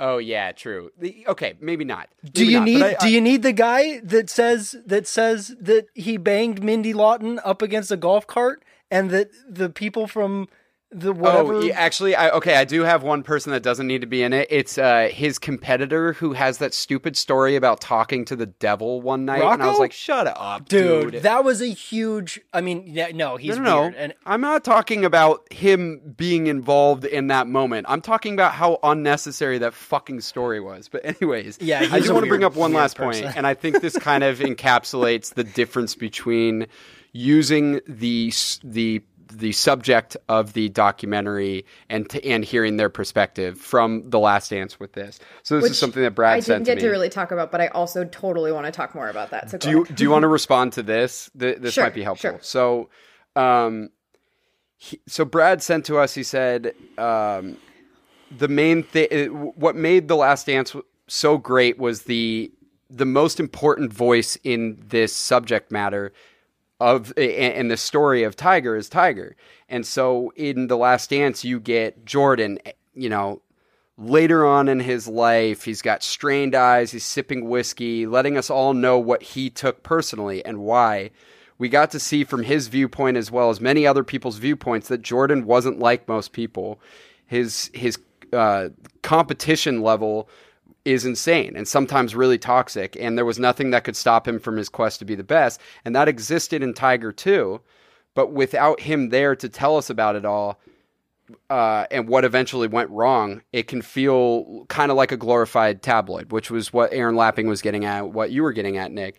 [0.00, 0.90] Oh yeah, true.
[0.98, 2.08] The, okay, maybe not.
[2.24, 5.86] Do you not, need I- do you need the guy that says that says that
[5.94, 10.48] he banged Mindy Lawton up against a golf cart and that the people from
[10.94, 12.54] the whatever Oh, actually, I, okay.
[12.56, 14.46] I do have one person that doesn't need to be in it.
[14.50, 19.24] It's uh, his competitor who has that stupid story about talking to the devil one
[19.24, 22.84] night, and I was like, "Shut up, dude, dude!" that was a huge I mean
[22.86, 23.98] yeah, no, he's no, no, weird no.
[23.98, 27.86] and I'm not talking about him being involved in that moment.
[27.88, 30.88] I'm talking about how unnecessary that fucking story was.
[30.88, 33.32] But anyways, Yeah, I just want to bring up one last person.
[33.36, 36.66] and I think this kind of encapsulates the difference between
[37.12, 44.18] using the the the subject of the documentary and and hearing their perspective from the
[44.18, 45.18] last dance with this.
[45.42, 47.50] So this Which is something that Brad I didn't get to to really talk about,
[47.50, 49.50] but I also totally want to talk more about that.
[49.50, 51.30] So do you do you want to respond to this?
[51.38, 52.30] Th- this Sure, might be helpful.
[52.30, 52.38] sure.
[52.42, 52.88] So,
[53.36, 53.90] um,
[54.76, 56.14] he, so Brad sent to us.
[56.14, 57.56] He said, um,
[58.36, 60.74] the main thing, what made the Last Dance
[61.06, 62.50] so great was the
[62.90, 66.12] the most important voice in this subject matter
[66.80, 69.36] of and the story of Tiger is Tiger.
[69.68, 72.58] And so in the Last Dance, you get Jordan.
[72.94, 73.42] You know,
[73.96, 78.74] later on in his life, he's got strained eyes, he's sipping whiskey, letting us all
[78.74, 81.10] know what he took personally and why.
[81.56, 85.02] We got to see from his viewpoint as well as many other people's viewpoints that
[85.02, 86.80] Jordan wasn't like most people.
[87.26, 87.98] His his
[88.32, 88.70] uh,
[89.02, 90.28] competition level
[90.84, 94.56] is insane and sometimes really toxic, and there was nothing that could stop him from
[94.56, 97.60] his quest to be the best, and that existed in Tiger too.
[98.14, 100.60] But without him there to tell us about it all,
[101.50, 106.30] uh, and what eventually went wrong, it can feel kind of like a glorified tabloid,
[106.30, 109.18] which was what Aaron Lapping was getting at, what you were getting at, Nick.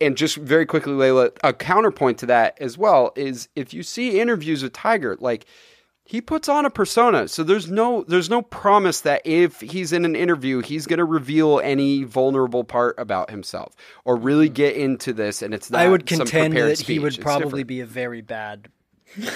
[0.00, 4.20] And just very quickly, Layla, a counterpoint to that as well is if you see
[4.20, 5.46] interviews with Tiger, like
[6.10, 10.04] he puts on a persona, so there's no there's no promise that if he's in
[10.04, 15.12] an interview, he's going to reveal any vulnerable part about himself or really get into
[15.12, 15.40] this.
[15.40, 18.22] And it's not I would contend that he would It's probably different be a very
[18.22, 18.70] bad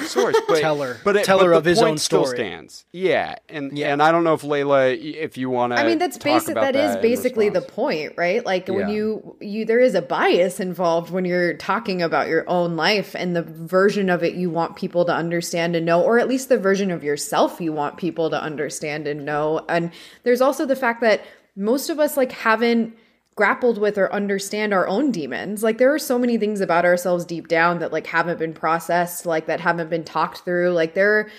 [0.06, 2.36] source, but, Teller- but it, teller but of his point own still story.
[2.36, 2.84] stands.
[2.92, 3.92] Yeah, and Yeah.
[3.92, 5.78] and I don't know if Layla, if you want to.
[5.80, 6.54] I mean, that's basic.
[6.54, 8.44] That is basically the point, right?
[8.44, 12.76] Like when you you there is a bias involved when you're talking about your own
[12.76, 16.28] life and the version of it you want people to understand and know, or at
[16.28, 19.64] least the version of yourself you want people to understand and know.
[19.68, 19.90] And
[20.22, 21.22] there's also the fact that
[21.56, 22.96] most of us like haven't
[23.36, 25.62] grappled with or understand our own demons.
[25.62, 29.26] Like there are so many things about ourselves deep down that like haven't been processed,
[29.26, 30.70] like that haven't been talked through.
[30.70, 31.30] Like there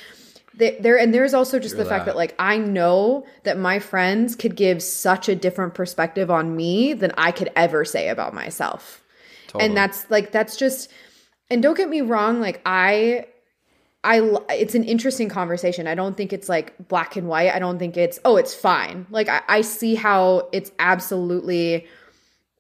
[0.57, 4.35] there, there and there's also just the fact that like I know that my friends
[4.35, 9.03] could give such a different perspective on me than I could ever say about myself.
[9.59, 10.91] And that's like that's just
[11.49, 13.27] and don't get me wrong, like I
[14.05, 15.87] I it's an interesting conversation.
[15.87, 17.53] I don't think it's like black and white.
[17.53, 19.07] I don't think it's oh, it's fine.
[19.09, 21.87] Like I, I see how it's absolutely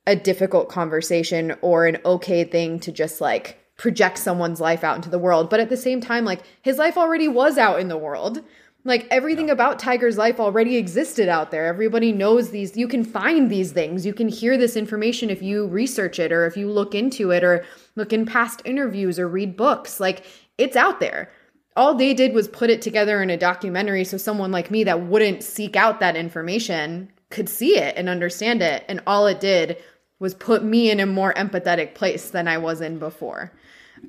[0.07, 5.09] a difficult conversation or an okay thing to just like project someone's life out into
[5.09, 5.49] the world.
[5.49, 8.41] But at the same time, like his life already was out in the world.
[8.83, 11.65] Like everything about Tiger's life already existed out there.
[11.65, 12.77] Everybody knows these.
[12.77, 14.05] You can find these things.
[14.05, 17.43] You can hear this information if you research it or if you look into it
[17.43, 19.99] or look in past interviews or read books.
[19.99, 20.23] Like
[20.57, 21.31] it's out there.
[21.75, 25.01] All they did was put it together in a documentary so someone like me that
[25.01, 28.85] wouldn't seek out that information could see it and understand it.
[28.87, 29.77] And all it did
[30.19, 33.51] was put me in a more empathetic place than I was in before.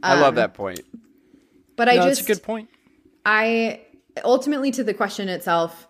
[0.03, 0.81] I love that point.
[1.75, 2.69] But I just that's a good point.
[3.25, 3.81] I
[4.25, 5.89] ultimately to the question itself,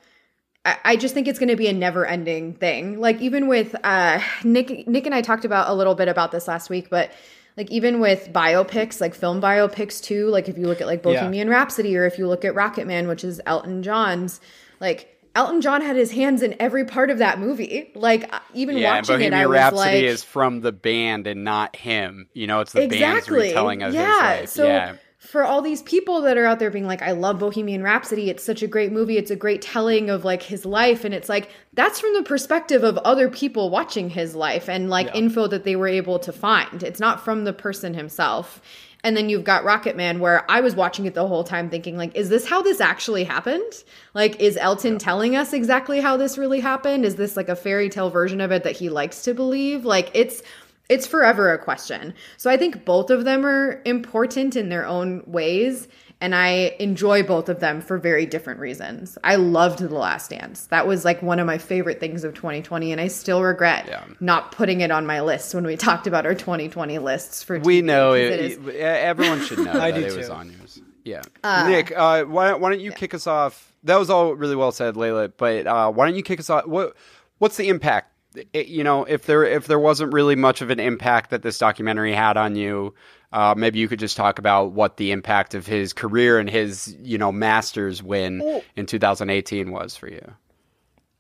[0.64, 2.98] I, I just think it's going to be a never-ending thing.
[2.98, 6.48] Like even with uh, Nick, Nick and I talked about a little bit about this
[6.48, 7.12] last week, but
[7.56, 10.28] like even with biopics, like film biopics too.
[10.28, 11.20] Like if you look at like Yeah.
[11.20, 14.40] Bohemian Rhapsody, or if you look at Rocket Man, which is Elton John's,
[14.80, 15.12] like.
[15.34, 17.90] Elton John had his hands in every part of that movie.
[17.94, 21.26] Like uh, even Yeah, watching Bohemian it, I was Rhapsody like, is from the band
[21.26, 22.30] and not him.
[22.32, 23.48] You know, it's the band's exactly.
[23.48, 24.00] retelling of yeah.
[24.00, 24.48] his life.
[24.48, 24.96] So yeah.
[25.26, 28.44] For all these people that are out there being like, I love Bohemian Rhapsody, it's
[28.44, 31.50] such a great movie, it's a great telling of like his life, and it's like
[31.72, 35.76] that's from the perspective of other people watching his life and like info that they
[35.76, 36.82] were able to find.
[36.82, 38.60] It's not from the person himself.
[39.04, 41.96] And then you've got Rocket Man, where I was watching it the whole time thinking,
[41.96, 43.84] like, is this how this actually happened?
[44.14, 47.04] Like, is Elton telling us exactly how this really happened?
[47.04, 49.84] Is this like a fairy tale version of it that he likes to believe?
[49.84, 50.42] Like, it's
[50.88, 52.14] it's forever a question.
[52.36, 55.88] So I think both of them are important in their own ways.
[56.18, 59.18] And I enjoy both of them for very different reasons.
[59.22, 60.64] I loved The Last Dance.
[60.68, 62.90] That was like one of my favorite things of 2020.
[62.90, 64.02] And I still regret Yeah.
[64.18, 67.82] not putting it on my list when we talked about our 2020 lists for We
[67.82, 68.32] TV, know 'cause it.
[68.40, 70.80] it is- everyone should know I that do it was on yours.
[71.04, 71.20] Yeah,
[71.68, 73.72] Nick, uh, why, why don't you kick us off?
[73.84, 75.30] That was all really well said, Layla.
[75.36, 76.66] But uh, why don't you kick us off?
[76.66, 76.94] What
[77.38, 78.10] What's the impact?
[78.52, 81.58] It- you know, if there if there wasn't really much of an impact that this
[81.58, 82.94] documentary had on you,
[83.32, 86.96] uh, maybe you could just talk about what the impact of his career and his
[87.00, 90.34] you know Masters win in 2018 was for you.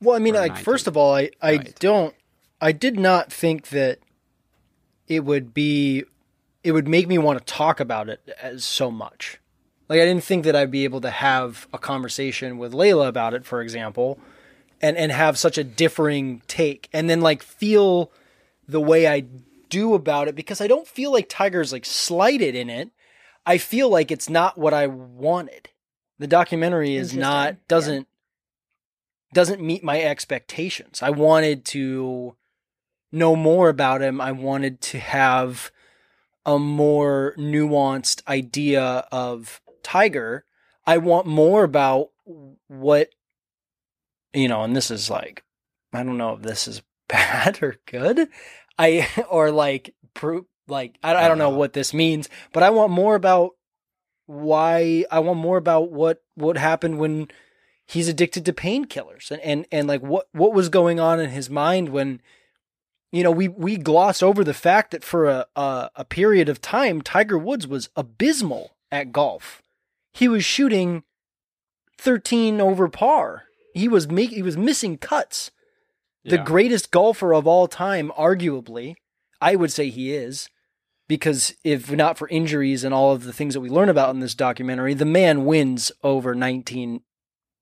[0.02, 1.74] Well, I mean, like first of all, I I Right.
[1.78, 2.14] don't
[2.60, 3.98] I did not think that
[5.08, 6.04] it would be
[6.64, 9.38] it would make me want to talk about it as so much.
[9.88, 13.34] Like I didn't think that I'd be able to have a conversation with Layla about
[13.34, 14.18] it, for example,
[14.80, 18.10] and and have such a differing take and then like feel
[18.68, 19.24] the way I
[19.68, 22.90] do about it because I don't feel like Tiger's like slighted in it.
[23.44, 25.68] I feel like it's not what I wanted.
[26.18, 28.08] The documentary is not doesn't
[29.32, 31.02] doesn't meet my expectations.
[31.02, 32.36] I wanted to
[33.12, 34.20] know more about him.
[34.20, 35.70] I wanted to have
[36.44, 40.44] a more nuanced idea of Tiger.
[40.86, 42.10] I want more about
[42.68, 43.10] what
[44.36, 45.42] you know, and this is like
[45.92, 48.28] I don't know if this is bad or good.
[48.78, 51.58] I or like pro like I, I don't know uh-huh.
[51.58, 53.52] what this means, but I want more about
[54.26, 57.28] why I want more about what what happened when
[57.86, 61.48] he's addicted to painkillers and, and and like what what was going on in his
[61.48, 62.20] mind when
[63.12, 66.60] you know we we gloss over the fact that for a a, a period of
[66.60, 69.62] time Tiger Woods was abysmal at golf.
[70.12, 71.04] He was shooting
[71.98, 73.45] 13 over par.
[73.76, 75.50] He was make, he was missing cuts.
[76.24, 76.44] The Yeah.
[76.44, 78.94] greatest golfer of all time arguably.
[79.40, 80.48] I would say he is
[81.08, 84.20] because if not for injuries and all of the things that we learn about in
[84.20, 87.02] this documentary, the man wins over 19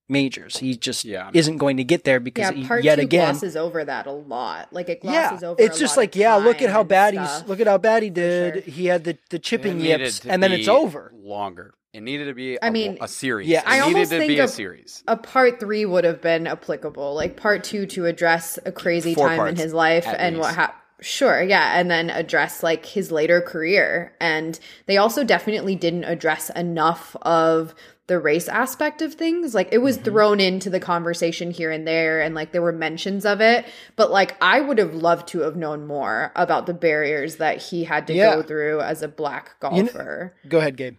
[0.09, 0.59] majors.
[0.59, 1.31] He just Yeah.
[1.35, 4.13] isn't going to get there because yeah, he- yet two again, glosses over that a
[4.13, 4.73] lot.
[4.73, 5.57] Like it yeah, over.
[5.59, 7.79] it's a just lot like of yeah, look at how bad he's look at how
[7.79, 8.65] bad he did.
[8.65, 8.73] sure.
[8.73, 11.13] He had the the chipping yips, to and then it's over.
[11.15, 11.75] Longer.
[11.95, 12.61] It needed to be.
[12.61, 13.49] I a- mean, a series.
[13.49, 15.03] yeah, it I needed to think be a of- series.
[15.09, 19.29] a part three would have been applicable like part two to address a crazy Four
[19.29, 23.41] time in his life and what happened sure yeah and then address like his later
[23.41, 27.75] career and they also definitely didn't address enough of
[28.07, 30.05] the race aspect of things like it was Mm-hmm.
[30.05, 34.11] thrown into the conversation here and there and like there were mentions of it but
[34.11, 38.07] like i would have loved to have known more about the barriers that he had
[38.07, 38.37] to Yeah.
[38.37, 40.97] go through as a black You kn- golfer Go ahead, Gabe.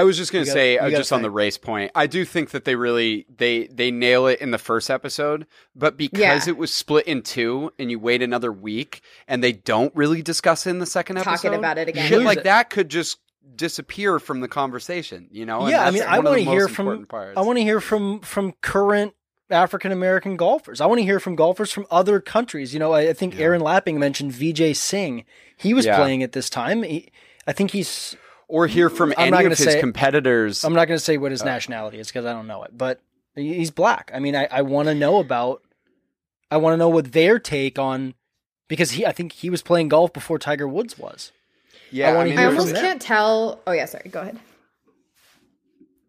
[0.00, 2.24] I was just going to say, uh, gotta just on the race point, I do
[2.24, 6.52] think that they really they they nail it in the first episode, but because Yeah.
[6.52, 10.66] it was split in two, and you wait another week, and they don't really discuss
[10.66, 12.08] it in the second Talking episode, about it again.
[12.08, 12.44] shit like it.
[12.44, 13.18] that could just
[13.56, 15.28] disappear from the conversation.
[15.30, 15.62] You know?
[15.62, 17.36] And yeah, I mean, I want to hear from parts.
[17.36, 19.14] I want to hear from from current
[19.50, 20.80] African American golfers.
[20.80, 22.72] I want to hear from golfers from other countries.
[22.74, 25.24] You know, I, I think Aaron Lapping mentioned Vijay Singh.
[25.56, 25.96] He was Yeah.
[25.96, 26.82] playing at this time.
[26.82, 27.10] He,
[27.46, 28.14] I think he's.
[28.48, 30.64] Or hear from I'm not any gonna of his say- competitors.
[30.64, 31.20] I'm not going to say Uh.
[31.20, 33.00] what his nationality is because I don't know it, but
[33.34, 34.10] he's black.
[34.14, 35.62] I mean, I, I want to know about.
[36.50, 38.14] I want to know what their take on,
[38.68, 39.04] because he.
[39.06, 41.30] I think he was playing golf before Tiger Woods was.
[41.90, 44.38] yeah, I wanna mean, i almost can't tell oh yeah sorry go ahead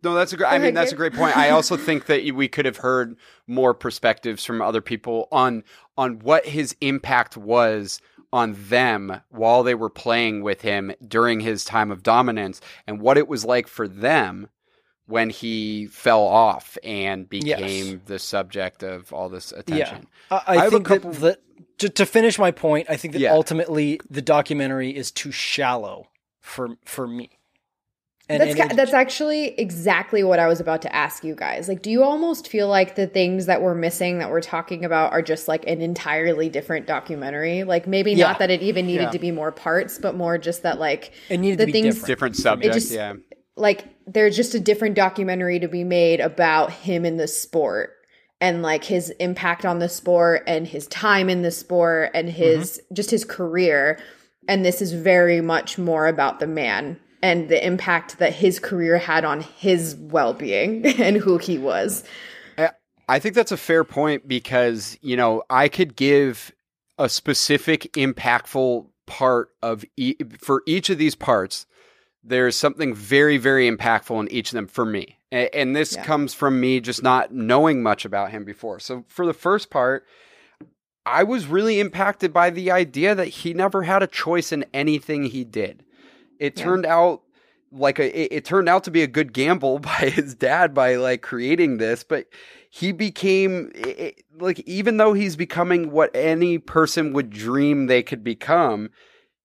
[0.01, 0.47] No, that's a great.
[0.51, 1.35] I mean, that's a great point.
[1.35, 3.17] I also think that we could have heard
[3.47, 5.63] more perspectives from other people on
[5.97, 7.99] on what his impact was
[8.31, 13.17] on them while they were playing with him during his time of dominance, and what
[13.17, 14.49] it was like for them
[15.07, 20.05] when he fell off and became the subject of all this attention.
[20.29, 21.39] I, I I, think couple- that, that
[21.79, 23.33] to, to finish my point, I think that Yeah.
[23.33, 26.09] ultimately the documentary is too shallow
[26.39, 27.38] for for me.
[28.29, 31.67] And, that's and it- that's actually exactly what I was about to ask you guys.
[31.67, 35.11] Like, do you almost feel like the things that we're missing that we're talking about
[35.11, 37.63] are just like an entirely different documentary?
[37.63, 38.27] Like, maybe Yeah.
[38.27, 39.11] not that it even needed Yeah.
[39.11, 41.95] to be more parts, but more just that like It needed the to be things
[41.95, 42.07] different.
[42.07, 43.13] Different subject, just- yeah.
[43.55, 47.95] like there's just a different documentary to be made about him in the sport
[48.41, 52.77] and like his impact on the sport and his time in the sport and his
[52.77, 52.93] mm-hmm.
[52.93, 53.99] just his career
[54.47, 58.97] and this is very much more about the man and the impact that his career
[58.97, 62.03] had on his well-being and who he was
[63.11, 66.51] I think that's a fair point because, you know, I could give
[66.99, 71.65] a specific impactful part of e- for each of these parts.
[72.23, 75.17] There's something very, very impactful in each of them for me.
[75.31, 76.03] A- And, this Yeah.
[76.03, 78.79] comes from me just not knowing much about him before.
[78.79, 80.05] So for the first part,
[81.03, 85.23] I was really impacted by the idea that he never had a choice in anything
[85.23, 85.83] he did.
[86.39, 86.63] It Yeah.
[86.63, 87.21] turned out
[87.71, 90.95] like a it, it turned out to be a good gamble by his dad by
[90.95, 92.25] like creating this, but
[92.69, 98.01] he became i- i- like even though he's becoming what any person would dream they
[98.01, 98.89] could become,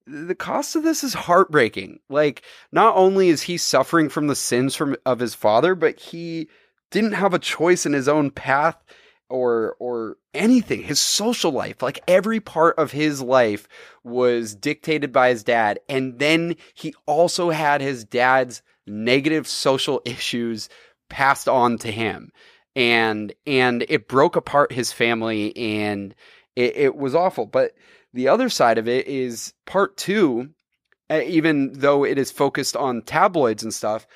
[0.06, 1.98] the cost of this is heartbreaking.
[2.08, 2.42] Like
[2.72, 6.48] not only is he suffering from the sins from of his father, but he
[6.90, 8.76] didn't have a choice in his own path
[9.30, 13.66] or or anything his social life like every part of his life
[14.02, 15.80] was dictated by his dad.
[15.88, 20.68] And then he also had his dad's negative social issues
[21.08, 22.30] passed on to him.
[22.76, 26.14] And and it broke apart his family and
[26.56, 27.46] it, it was awful.
[27.46, 27.72] But
[28.12, 30.50] the other side of it is part two
[31.10, 34.06] uh, even though it is focused on tabloids and stuff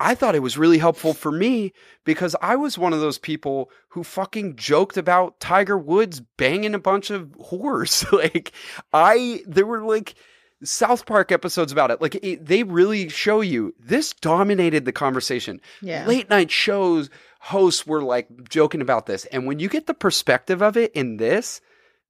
[0.00, 1.72] I thought it was really helpful for me
[2.04, 6.78] because I was one of those people who fucking joked about Tiger Woods banging a
[6.78, 8.10] bunch of whores.
[8.32, 8.52] like,
[8.92, 10.14] I, there were like
[10.62, 12.00] South Park episodes about it.
[12.00, 15.60] Like, it, they really show you this dominated the conversation.
[15.82, 16.06] Yeah.
[16.06, 19.24] Late night shows hosts were like joking about this.
[19.26, 21.60] And when you get the perspective of it in this,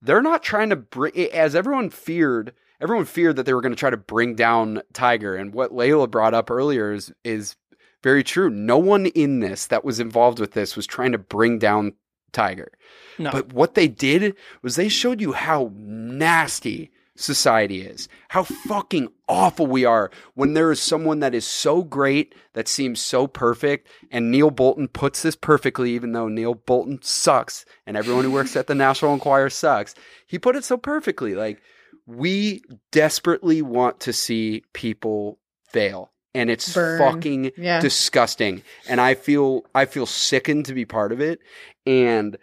[0.02, 3.78] they're not trying to bring, as everyone feared, everyone feared that they were going to
[3.78, 5.34] try to bring down Tiger.
[5.34, 7.56] And what Layla brought up earlier is, is
[8.02, 8.50] very true.
[8.50, 11.94] No one in this that was involved with this was trying to bring down
[12.32, 12.70] Tiger.
[13.18, 19.08] no, But what they did was they showed you how nasty society is, how fucking
[19.28, 23.88] awful we are when there is someone that is so great, that seems so perfect.
[24.10, 28.56] And Neal Boulton puts this perfectly, even though Neal Boulton sucks and everyone who works
[28.56, 29.94] at the National Enquirer sucks.
[30.26, 31.34] He put it so perfectly.
[31.34, 31.60] Like,
[32.06, 36.12] we desperately want to see people fail.
[36.34, 36.98] And it's Burn.
[37.00, 37.80] fucking Yeah.
[37.80, 38.62] disgusting.
[38.88, 41.40] And I feel I feel sickened to be part of it.
[41.86, 42.36] And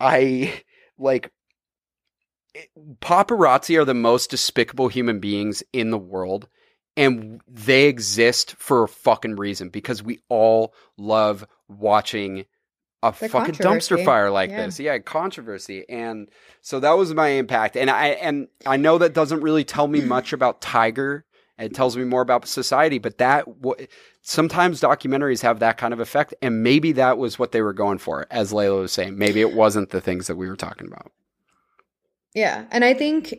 [0.00, 0.62] I
[0.98, 1.30] like
[2.54, 2.70] it-
[3.00, 6.48] paparazzi are the most despicable human beings in the world
[6.96, 12.44] and they exist for a fucking reason because we all love watching
[13.02, 14.66] a The fucking dumpster fire like Yeah.
[14.66, 16.28] this yeah controversy and
[16.60, 20.00] so that was my impact and i and i know that doesn't really tell me
[20.02, 21.24] much about tiger
[21.58, 23.46] it tells me more about society but that
[24.22, 27.98] sometimes documentaries have that kind of effect and maybe that was what they were going
[27.98, 31.12] for as layla was saying maybe it wasn't the things that we were talking about
[32.34, 32.64] Yeah.
[32.70, 33.34] And I think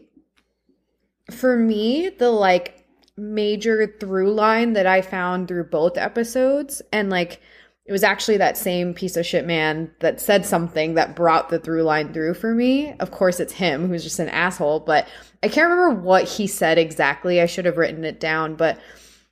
[1.31, 2.85] for me, the like
[3.17, 7.41] major through line that I found through both episodes, and like
[7.85, 11.59] it was actually that same piece of shit man that said something that brought the
[11.59, 12.93] through line through for me.
[12.99, 15.07] Of course, it's him who's just an asshole, but
[15.41, 17.41] I can't remember what he said exactly.
[17.41, 18.79] I should have written it down, but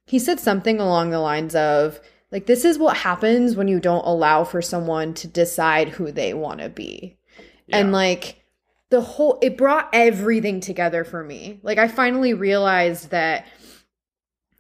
[0.06, 4.06] he said something along the lines of, like, this is what happens when you don't
[4.06, 7.18] allow for someone to decide who they want to be.
[7.70, 8.42] And like,
[8.92, 11.60] the whole it brought everything together for me.
[11.64, 13.48] Like I finally realized that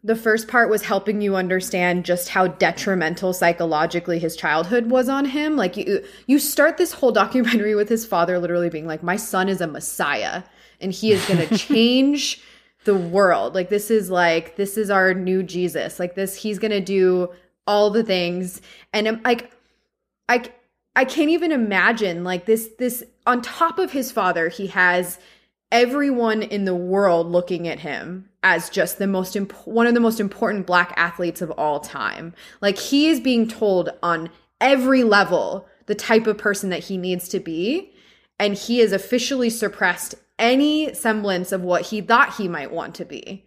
[0.03, 5.25] the first part was helping you understand just how detrimental psychologically his childhood was on
[5.25, 5.55] him.
[5.55, 9.47] Like you you start this whole documentary with his father literally being like my son
[9.47, 10.43] is a messiah
[10.79, 12.41] and he is going to change
[12.83, 13.53] the world.
[13.53, 15.99] Like this is like this is our new Jesus.
[15.99, 17.29] Like this he's going to do
[17.67, 19.51] all the things and I'm like
[20.27, 20.43] I
[20.95, 25.19] I can't even imagine like this this on top of his father he has
[25.71, 29.99] everyone in the world looking at him as just the most imp- one of the
[29.99, 32.33] most important black athletes of all time.
[32.59, 34.29] Like he is being told on
[34.59, 37.93] every level the type of person that he needs to be
[38.39, 43.05] and he has officially suppressed any semblance of what he thought he might want to
[43.05, 43.45] be.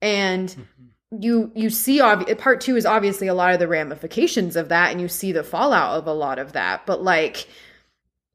[0.00, 1.22] And mm-hmm.
[1.22, 4.92] you you see obvi- part 2 is obviously a lot of the ramifications of that
[4.92, 7.48] and you see the fallout of a lot of that, but like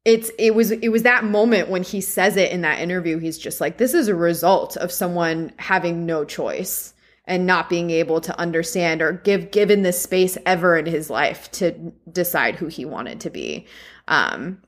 [0.05, 3.37] it's it was it was that moment when he says it in that interview he's
[3.37, 6.93] just like this is a result of someone having no choice
[7.29, 11.49] and not being able to understand or give given this space ever in his life
[11.51, 11.71] to
[12.11, 13.67] decide who he wanted to be.
[14.07, 14.61] Um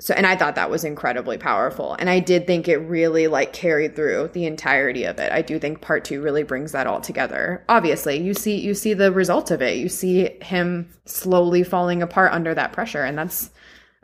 [0.00, 1.94] so and i thought that was incredibly powerful.
[1.98, 5.30] And i did think it really like carried through the entirety of it.
[5.30, 7.64] I do think part two really brings that all together.
[7.68, 9.76] Obviously you see you see the result of it.
[9.76, 13.50] You see him slowly falling apart under that pressure and that's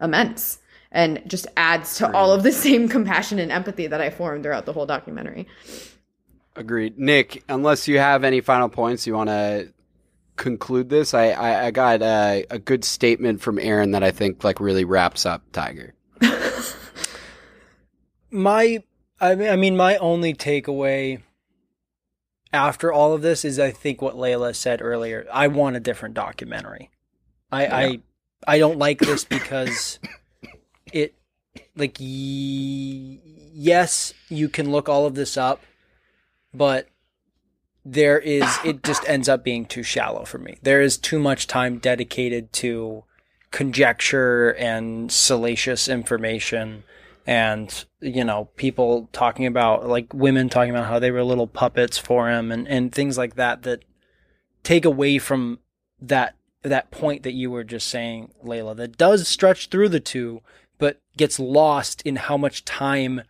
[0.01, 0.59] immense
[0.93, 4.67] and just adds to all of the same compassion and empathy that I formed throughout
[4.67, 5.47] the whole documentary.
[6.57, 6.99] Agreed.
[6.99, 9.73] Nick, unless you have any final points you want to
[10.37, 14.43] conclude this, I, I, I got a, a good statement from Aaron that I think
[14.43, 15.95] like really wraps up Tiger.
[18.31, 18.83] my
[19.21, 21.23] I mean, I mean my only takeaway
[22.53, 25.27] after all of this is I think what Layla said earlier.
[25.33, 26.91] I want a different documentary.
[27.53, 28.01] I I
[28.47, 29.99] I don't like this because
[30.93, 31.15] it
[31.77, 33.19] like y-
[33.53, 35.63] yes, you can look all of this up,
[36.55, 36.89] but
[37.85, 40.59] there is it just ends up being too shallow for me.
[40.63, 43.05] There is too much time dedicated to
[43.51, 46.85] conjecture and salacious information
[47.27, 51.99] and you know people talking about like women talking about how they were little puppets
[51.99, 53.85] for him and and things like that that
[54.63, 55.59] take away from
[56.01, 60.43] that that point that you were just saying Layla that does stretch through the two
[60.79, 63.23] but gets lost in how much time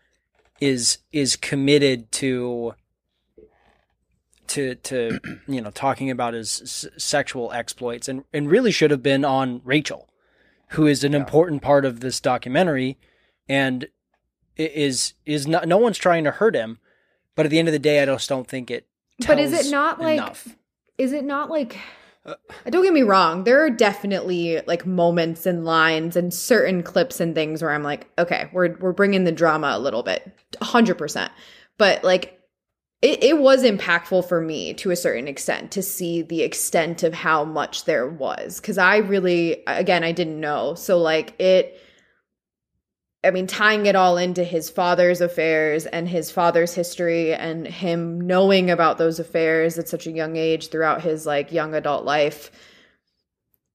[0.61, 2.75] is is committed to
[4.49, 9.03] to to you know talking about his s- sexual exploits and and really should have
[9.03, 10.09] been on Rachel
[10.71, 12.99] who is an important part of this documentary
[13.49, 13.89] and
[14.57, 16.79] is is not no one's trying to hurt him
[17.35, 18.87] but at the end of the day I just don't think it
[19.27, 20.57] But is it not like enough.
[20.99, 21.79] is it not like
[22.31, 27.21] Uh, don't get me wrong, there are definitely like moments and lines and certain clips
[27.21, 31.31] and things where I'm like, okay, we're we're bringing the drama a little bit, 100%.
[31.79, 32.41] But like
[33.03, 37.15] it, it was impactful for me to a certain extent to see the extent of
[37.15, 41.81] how much there was because I really again I didn't know so like it
[43.23, 48.21] I mean tying it all into his father's affairs and his father's history and him
[48.21, 52.51] knowing about those affairs at such a young age throughout his like young adult life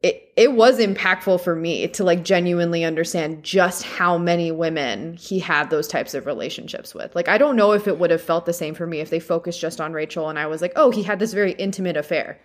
[0.06, 5.40] it it was impactful for me to like genuinely understand just how many women he
[5.40, 7.16] had those types of relationships with.
[7.16, 9.20] Like I don't know if it would have felt the same for me if they
[9.20, 12.40] focused just on Rachel and I was like, "Oh, he had this very intimate affair."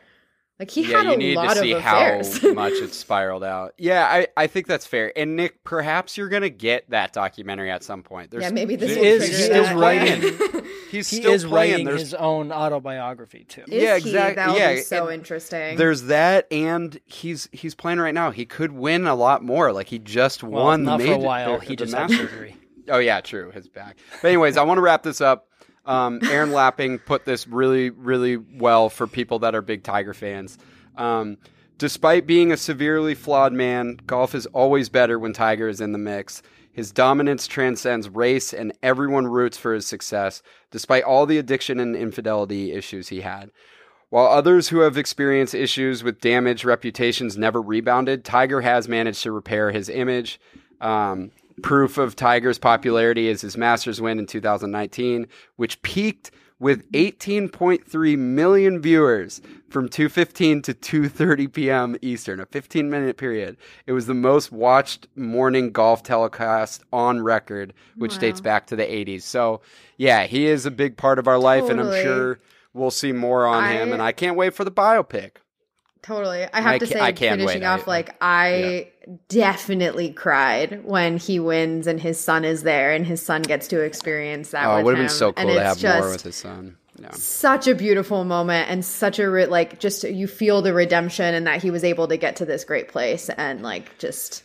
[0.60, 2.18] Like he yeah, had you a need lot to see of how
[2.54, 3.72] much it spiraled out.
[3.78, 5.10] Yeah, I, I think that's fair.
[5.16, 8.30] And Nick, perhaps you're gonna get that documentary at some point.
[8.30, 11.70] There's, yeah, maybe this He will is- trigger he writing- He's he still is playing.
[11.72, 13.62] writing There's his own autobiography too.
[13.68, 14.08] Is Yeah, he?
[14.10, 15.76] exact- That would yeah, be so interesting.
[15.78, 18.30] There's that, and he's he's playing right now.
[18.30, 19.72] He could win a lot more.
[19.72, 21.58] Like he just Well, won not the for a while.
[21.58, 22.28] the- He the just had Masters.
[22.30, 22.56] surgery.
[22.88, 23.50] Oh yeah, true.
[23.52, 23.96] His back.
[24.20, 25.46] But anyways, I want to wrap this up.
[25.86, 30.58] Um, Aaron Lapping put this really, really well for people that are big Tiger fans.
[30.96, 31.38] Um,
[31.78, 35.98] despite being a severely flawed man, golf is always better when Tiger is in the
[35.98, 36.42] mix.
[36.72, 41.96] His dominance transcends race, and everyone roots for his success, despite all the addiction and
[41.96, 43.50] infidelity issues he had.
[44.10, 49.32] While others who have experienced issues with damaged reputations never rebounded, Tiger has managed to
[49.32, 50.40] repair his image.
[50.80, 51.30] Um,
[51.62, 58.82] proof of Tiger's popularity is his Masters win in 2019, which peaked with 18.3 million
[58.82, 59.40] viewers
[59.70, 61.96] from 2:15 to 2:30 p.m.
[62.02, 63.56] Eastern, a 15-minute period.
[63.86, 68.84] It was the most watched morning golf telecast on record, which dates back to the
[68.84, 69.22] 80s.
[69.22, 69.62] So,
[69.96, 72.40] yeah, he is a big part of our life, and I'm sure
[72.74, 73.92] we'll see more on him.
[73.92, 75.36] And I can't wait for the biopic.
[76.02, 76.46] Totally.
[76.52, 78.88] I have I to say, I finishing off, I- like, I
[79.28, 83.80] definitely cried when he wins and his son is there and his son gets to
[83.80, 84.66] experience that.
[84.66, 86.76] Oh, it would have been so And cool to have more with his son.
[86.98, 87.10] Yeah.
[87.12, 91.46] Such a beautiful moment and such a, re- like, just you feel the redemption and
[91.46, 94.42] that he was able to get to this great place and, like, just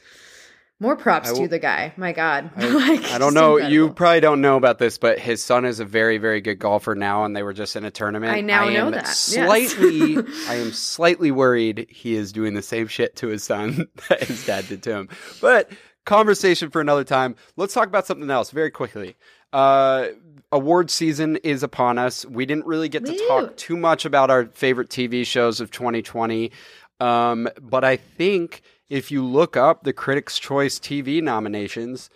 [0.80, 1.94] more props I to the guy.
[1.96, 2.52] My God.
[2.58, 3.58] I, Like, I don't know.
[3.58, 6.96] You probably don't know about this, but his son is a very, very good golfer
[6.96, 8.34] now, and they were just in a tournament.
[8.34, 9.20] I now know am that, yes.
[9.20, 10.18] Slightly,
[10.48, 14.46] I am slightly worried he is doing the same shit to his son that his
[14.46, 15.10] dad did to him.
[15.42, 15.72] But
[16.06, 17.36] conversation for another time.
[17.56, 19.16] Let's talk about something else very quickly.
[19.52, 20.08] Uh,
[20.52, 22.26] award season is upon us.
[22.26, 23.28] We didn't really get to Woo.
[23.28, 26.52] talk too much about our favorite TV shows of 2020.
[27.00, 32.10] Um, but I think if you look up the Critics' Choice TV nominations,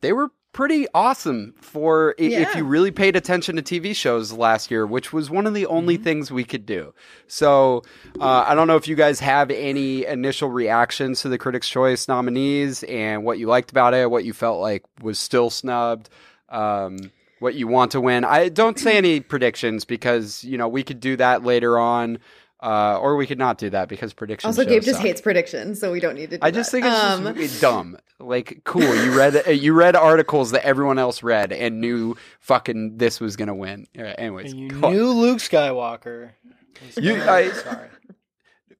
[0.00, 4.70] they were pretty awesome for i- if you really paid attention to TV shows last
[4.70, 6.04] year, which was one of the only Mm-hmm.
[6.04, 6.94] things we could do.
[7.26, 7.82] So
[8.20, 12.06] uh, I don't know if you guys have any initial reactions to the Critics' Choice
[12.06, 16.08] nominees and what you liked about it, what you felt like was still snubbed.
[16.48, 18.24] Um, what you want to win.
[18.24, 22.18] I don't say any predictions because you know we could do that later on,
[22.64, 24.58] uh, or we could not do that because predictions.
[24.58, 25.06] Also, Gabe just suck.
[25.06, 26.38] hates predictions, so we don't need to.
[26.38, 26.80] Do I just that.
[26.82, 27.98] think it's Um, just it's dumb.
[28.18, 28.82] Like, cool.
[28.82, 33.36] You read uh, you read articles that everyone else read and knew fucking this was
[33.36, 33.86] gonna win.
[33.98, 36.30] Uh, anyways, And you go- knew Luke Skywalker.
[37.00, 37.88] You- I- sorry.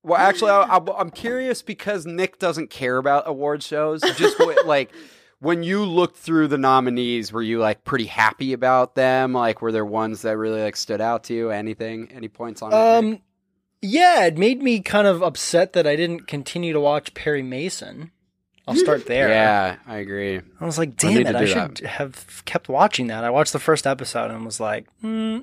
[0.03, 4.01] well, actually, I, I, I'm curious because Nick doesn't care about award shows.
[4.16, 4.91] Just what, like
[5.41, 9.32] when you looked through the nominees, were you like pretty happy about them?
[9.35, 11.51] Like, were there ones that really like stood out to you?
[11.51, 12.11] Anything?
[12.14, 13.11] Any points on it?
[13.11, 13.22] Nick?
[13.87, 18.12] Yeah, it made me kind of upset that I didn't continue to watch Perry Mason.
[18.66, 19.28] I'll start there.
[19.28, 20.41] Yeah, I agree.
[20.59, 23.24] I was like, damn it, I should have kept watching that.
[23.24, 25.41] I watched the first episode and was like, hmm,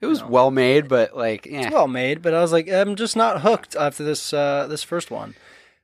[0.00, 1.64] It was well made, but like, eh.
[1.64, 4.82] it's well made, but I was like, I'm just not hooked after this uh, this
[4.82, 5.34] first one.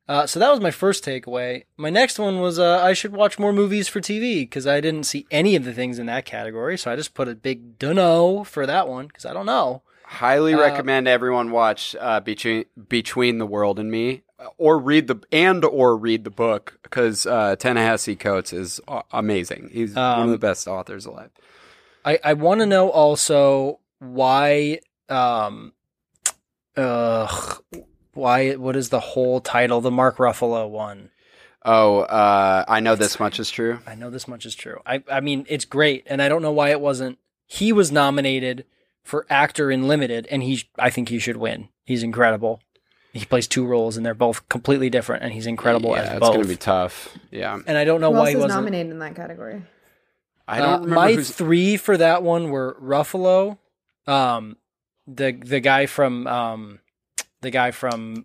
[0.09, 1.65] Uh, so that was my first takeaway.
[1.77, 5.05] My next one was uh, I should watch more movies for TV because I didn't
[5.05, 6.79] see any of the things in that category.
[6.79, 9.83] So I just put a big dunno for that one because I don't know.
[10.05, 14.23] Highly Uh, recommend everyone watch uh, between between the world and me
[14.59, 18.81] or read the and or read the book because uh, Ta-Nehisi Coates is
[19.13, 19.71] amazing.
[19.73, 21.31] He's one of Um, the best authors alive.
[22.05, 25.73] I, I want to know also why um
[26.77, 27.55] uh
[28.13, 29.81] why what is the whole title?
[29.81, 31.11] The Mark Ruffalo one.
[31.67, 33.79] Oh uh, i know this much is true?
[33.87, 34.81] I know this much is true.
[34.85, 38.67] I I mean it's great and I don't know why it wasn't he was nominated
[39.05, 42.61] for actor in limited and he I think he should win he's incredible
[43.13, 46.29] he plays two roles and they're both completely different and he's incredible yeah as it's
[46.31, 48.99] gonna be tough yeah and I don't know Who why else he wasn't nominated in
[49.01, 49.63] that category?
[50.49, 53.59] i don't Uh, remember my who's three for that one were Ruffalo,
[54.07, 54.57] um,
[55.07, 56.81] the the guy from um,
[57.43, 58.25] the guy from,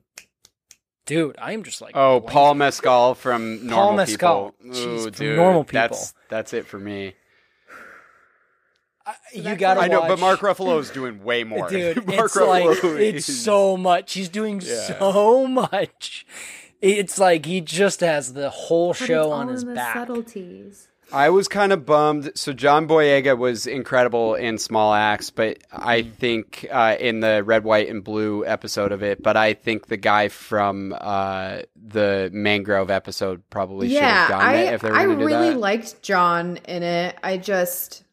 [1.06, 2.28] dude, I am just like oh blanking.
[2.28, 4.52] paul mescal from normal Paul Mescal.
[4.62, 5.80] people Jeez, Ooh, from dude, Normal People.
[5.82, 7.14] that's that's it for me
[9.10, 9.80] I- you gotta.
[9.82, 11.98] i know but mark ruffalo is doing way more dude.
[12.08, 14.14] mark it's like Ruffalo it's is- so much.
[14.14, 15.00] He's doing Yeah.
[15.00, 16.26] so much.
[16.82, 19.96] It's like he just has the whole But show it's on his in the back.
[19.96, 20.88] subtleties.
[21.12, 22.32] I was kind of bummed.
[22.36, 26.14] So John Boyega was incredible in Small Axe, but I Mm.
[26.14, 29.24] think uh, in the red, white, and blue episode of it.
[29.24, 34.54] But I think the guy from uh, the Mangrove episode probably should have done I
[34.58, 35.58] it if they were I going to do really that.
[35.60, 37.16] liked John in it.
[37.24, 38.04] I just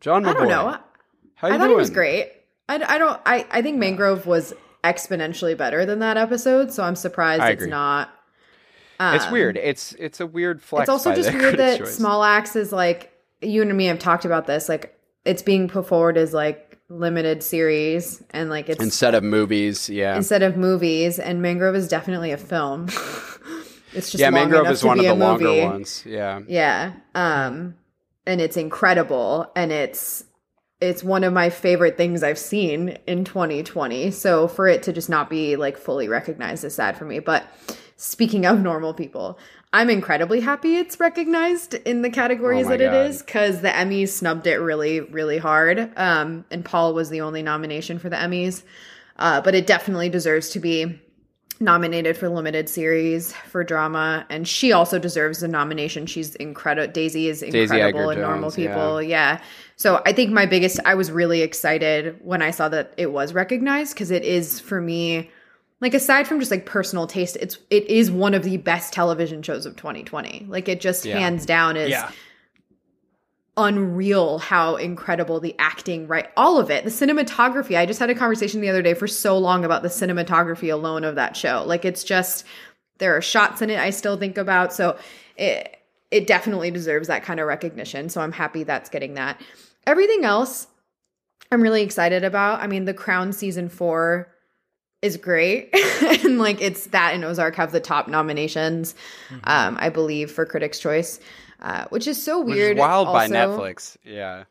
[0.00, 0.78] John, I don't know.
[1.34, 1.70] How you I thought doing?
[1.70, 2.32] he was great.
[2.68, 3.20] I, I don't.
[3.24, 4.52] I, I think Mangrove was
[4.84, 8.10] exponentially better than that episode, so I'm surprised I it's not.
[9.00, 9.56] It's um, weird.
[9.56, 10.82] It's it's a weird flex.
[10.82, 11.96] It's also just weird that Choice.
[11.96, 14.68] Small Axe is like you and me have talked about this.
[14.68, 19.88] Like it's being put forward as like limited series and like it's instead of movies.
[19.88, 21.18] Yeah, instead of movies.
[21.18, 22.86] And Mangrove is definitely a film.
[23.92, 24.30] it's just yeah.
[24.30, 25.64] Mangrove is to one of the longer movie.
[25.64, 26.02] ones.
[26.04, 26.40] Yeah.
[26.48, 26.92] Yeah.
[27.14, 27.76] Um
[28.28, 30.22] and it's incredible and it's
[30.80, 34.12] it's one of my favorite things I've seen in 2020.
[34.12, 37.18] So for it to just not be like fully recognized is sad for me.
[37.18, 37.44] But
[37.96, 39.40] speaking of normal people,
[39.72, 43.06] I'm incredibly happy it's recognized in the categories Oh that it God.
[43.06, 45.90] is because the Emmys snubbed it really, really hard.
[45.96, 48.62] Um, and Paul was the only nomination for the Emmys.
[49.16, 51.00] Uh, but it definitely deserves to be
[51.60, 57.28] nominated for limited series for drama and she also deserves a nomination she's incredible daisy
[57.28, 59.32] is incredible in normal people yeah.
[59.34, 59.40] yeah.
[59.76, 63.34] so i think my biggest i was really excited when i saw that it was
[63.34, 65.28] recognized because it is for me
[65.80, 69.42] like aside from just like personal taste it's it is one of the best television
[69.42, 71.18] shows of 2020 like it just Yeah.
[71.18, 72.10] hands down is Yeah.
[73.58, 76.84] Unreal how incredible the acting right all of it.
[76.84, 79.88] The cinematography i just had a conversation the other day for so long about the
[79.88, 81.64] cinematography alone of that show.
[81.66, 82.44] Like it's just
[82.98, 84.72] there are shots in it i still think about.
[84.72, 84.96] So
[85.36, 85.76] it
[86.10, 88.08] it definitely deserves that kind of recognition.
[88.08, 89.40] So i'm happy that's getting that.
[89.86, 90.68] Everything else
[91.50, 92.60] i'm really excited about.
[92.60, 94.28] I mean the crown season 4
[95.02, 95.74] is great.
[96.24, 98.94] And like it's that and ozark have the top nominations
[99.44, 101.18] um i believe for critics choice
[101.60, 103.28] uh, which is so weird is wild by.
[103.28, 103.96] Netflix.
[104.04, 104.44] Yeah.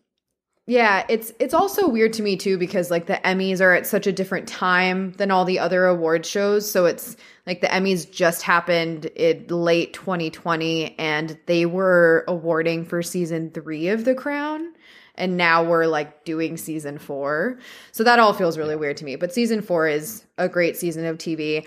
[0.70, 4.06] Yeah, it's it's also weird to me too because like the Emmys are at such
[4.06, 6.70] a different time than all the other award shows.
[6.70, 13.02] So it's like the Emmys just happened in late 2020 and they were awarding for
[13.02, 14.74] season 3 of The Crown
[15.16, 17.58] and now we're like doing season 4.
[17.92, 19.16] So that all feels really weird to me.
[19.16, 21.66] But season 4 is a great season of TV.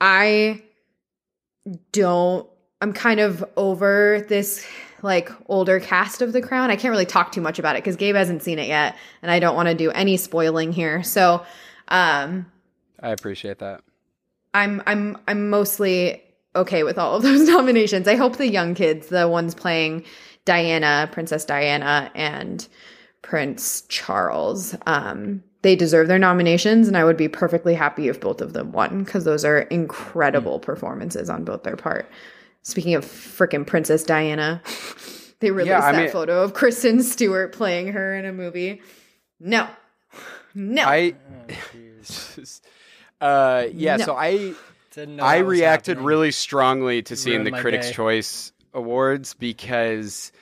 [0.00, 0.62] I
[1.92, 2.48] don't
[2.80, 4.66] I'm kind of over this
[5.02, 6.70] like older cast of The Crown.
[6.70, 9.30] I can't really talk too much about it because Gabe hasn't seen it yet, and
[9.30, 11.02] I don't want to do any spoiling here.
[11.02, 11.44] So,
[11.88, 12.46] um,
[13.00, 13.82] I appreciate that.
[14.52, 16.22] I'm I'm I'm mostly
[16.54, 18.08] okay with all of those nominations.
[18.08, 20.04] I hope the young kids, the ones playing
[20.44, 22.66] Diana, Princess Diana, and
[23.22, 28.40] Prince Charles, um, they deserve their nominations, and I would be perfectly happy if both
[28.40, 32.08] of them won because those are incredible performances on both their part.
[32.68, 34.60] Speaking of freaking Princess Diana,
[35.38, 38.82] they released Yeah, I that mean- photo of Kristen Stewart playing her in a movie.
[39.38, 39.68] No,
[40.52, 40.82] no.
[40.82, 41.14] I,
[43.20, 43.96] uh, yeah.
[43.98, 44.04] No.
[44.04, 44.54] So I,
[44.94, 46.06] Didn't know I reacted happening.
[46.06, 47.92] really strongly to seeing Ruined the Critics' day.
[47.92, 50.32] Choice Awards because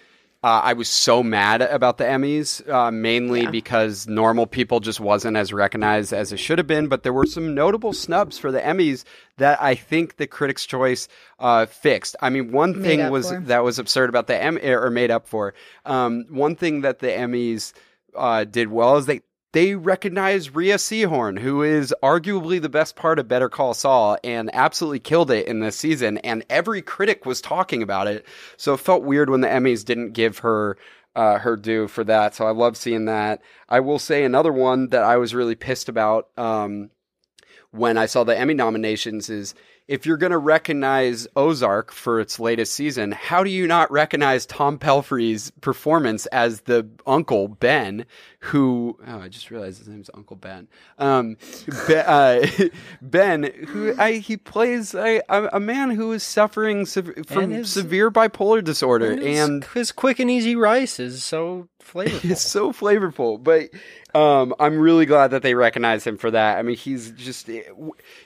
[0.44, 3.50] uh, I was so mad about the Emmys, uh, mainly Yeah.
[3.50, 6.88] because normal people just wasn't as recognized as it should have been.
[6.88, 9.04] But there were some notable snubs for the Emmys
[9.38, 12.14] that I think the Critics' Choice uh, fixed.
[12.20, 13.40] I mean, one Made thing was for.
[13.40, 15.54] that was absurd about the Emmy or made up for.
[15.86, 17.72] Um, one thing that the Emmys
[18.14, 19.22] uh, did well is they
[19.54, 24.50] they recognize Rhea Seehorn, who is arguably the best part of Better Call Saul, and
[24.52, 26.18] absolutely killed it in this season.
[26.18, 28.26] And every critic was talking about it,
[28.56, 30.76] so it felt weird when the Emmys didn't give her.
[31.16, 33.40] Uh, her due for that, so I love seeing that.
[33.68, 36.90] I will say another one that I was really pissed about um,
[37.70, 39.54] when I saw the Emmy nominations is
[39.86, 44.46] if you're going to recognize Ozark for its latest season, how do you not recognize
[44.46, 48.06] Tom Pelphrey's performance as the uncle Ben,
[48.38, 50.68] who oh, I just realized his name's Uncle Ben.
[50.98, 51.36] Um,
[51.86, 52.46] Be, uh,
[53.02, 58.10] Ben, who I, he plays a, a, man who is suffering sev- from his- severe
[58.10, 62.30] bipolar disorder, And his, and his quick and easy rice is so flavorful.
[62.30, 63.42] it's so flavorful.
[63.42, 63.70] But
[64.18, 66.58] um, I'm really glad that they recognize him for that.
[66.58, 67.48] I mean, he's just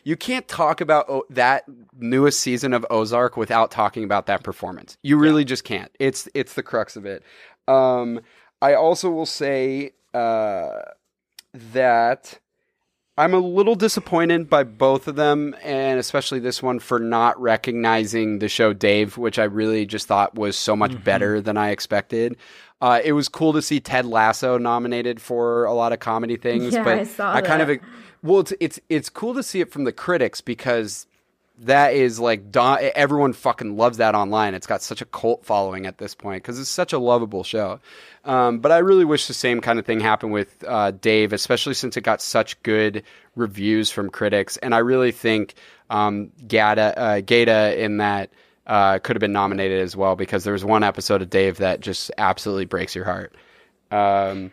[0.04, 1.64] you can't talk about o- that
[1.98, 4.98] newest season of Ozark without talking about that performance.
[5.02, 5.90] You really just can't.
[5.98, 7.22] It's it's the crux of it.
[7.66, 8.20] Um,
[8.60, 10.80] I also will say uh,
[11.72, 12.38] that.
[13.16, 18.38] I'm a little disappointed by both of them, and especially this one for not recognizing
[18.38, 22.36] the show Dave, which I really just thought was so much better than I expected.
[22.80, 26.72] Uh, it was cool to see Ted Lasso nominated for a lot of comedy things,
[26.72, 27.70] Yeah, but I saw kind that.
[27.70, 27.80] of
[28.22, 31.07] well, it's it's it's cool to see it from the critics because
[31.60, 34.54] that is like everyone fucking loves that online.
[34.54, 37.80] It's got such a cult following at this point because it's such a lovable show.
[38.24, 41.74] Um, but I really wish the same kind of thing happened with uh, Dave, especially
[41.74, 43.02] since it got such good
[43.34, 44.56] reviews from critics.
[44.58, 45.54] And I really think
[45.90, 48.30] um, Gata, uh, Gata in that
[48.66, 51.80] uh, could have been nominated as well because there was one episode of Dave that
[51.80, 53.34] just absolutely breaks your heart.
[53.90, 54.52] Um,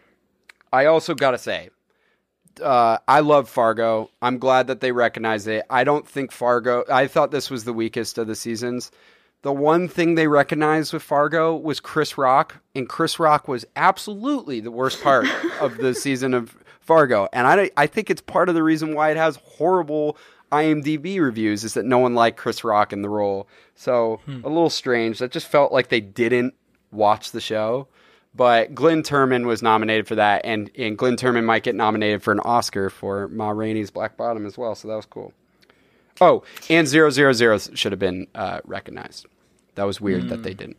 [0.71, 1.69] I also got to say,
[2.61, 4.09] uh, I love Fargo.
[4.21, 5.65] I'm glad that they recognize it.
[5.69, 6.83] I don't think Fargo.
[6.91, 8.91] I thought this was the weakest of the seasons.
[9.41, 14.59] The one thing they recognized with Fargo was Chris Rock, and Chris Rock was absolutely
[14.59, 15.27] the worst part
[15.61, 17.27] of the season of Fargo.
[17.31, 20.17] And I, I think it's part of the reason why it has horrible
[20.51, 23.47] IMDb reviews is that no one liked Chris Rock in the role.
[23.75, 25.19] So a little strange.
[25.19, 26.53] That just felt like they didn't
[26.91, 27.87] watch the show.
[28.35, 32.33] But Glynn Turman was nominated for that, and, and Glynn Turman might get nominated for
[32.33, 34.75] an Oscar for Ma Rainey's Black Bottom as well.
[34.75, 35.31] So that was cool.
[36.19, 39.25] Oh, and zero zero zero should have been uh, recognized.
[39.75, 40.77] That was weird that they didn't.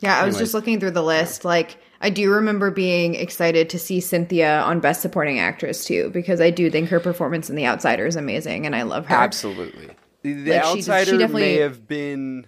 [0.00, 1.44] Yeah, I was just looking through the list.
[1.44, 6.40] Like, I do remember being excited to see Cynthia on Best Supporting Actress too, because
[6.40, 9.14] I do think her performance in The Outsider is amazing, and I love her.
[9.16, 9.90] Absolutely,
[10.22, 12.46] the Like, she- she outsider definitely- may have been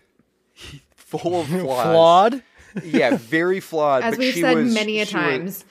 [0.95, 1.83] full of flaws.
[1.87, 2.43] Flawed.
[2.85, 4.03] yeah, very flawed.
[4.03, 5.64] As but we've she said was- many a she was- times.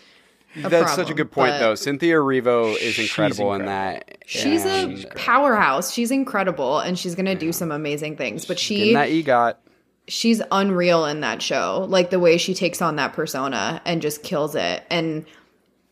[0.63, 1.75] a That's such a good point, though.
[1.75, 4.17] Cynthia Erivo is incredible, in that.
[4.25, 5.93] She's and a powerhouse.
[5.93, 8.45] She's incredible, and she's gonna do some amazing things.
[8.45, 9.55] But getting she, that EGOT.
[10.07, 11.85] she's unreal in that show.
[11.87, 14.83] Like the way she takes on that persona and just kills it.
[14.89, 15.25] And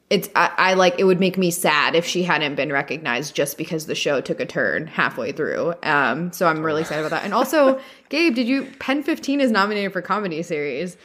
[0.09, 3.57] it's I, I like it would make me sad if she hadn't been recognized just
[3.57, 5.73] because the show took a turn halfway through.
[5.83, 7.25] Um, so I'm really excited about that.
[7.25, 7.79] And also,
[8.09, 10.95] Gabe, did you Pen 15 is nominated for comedy series?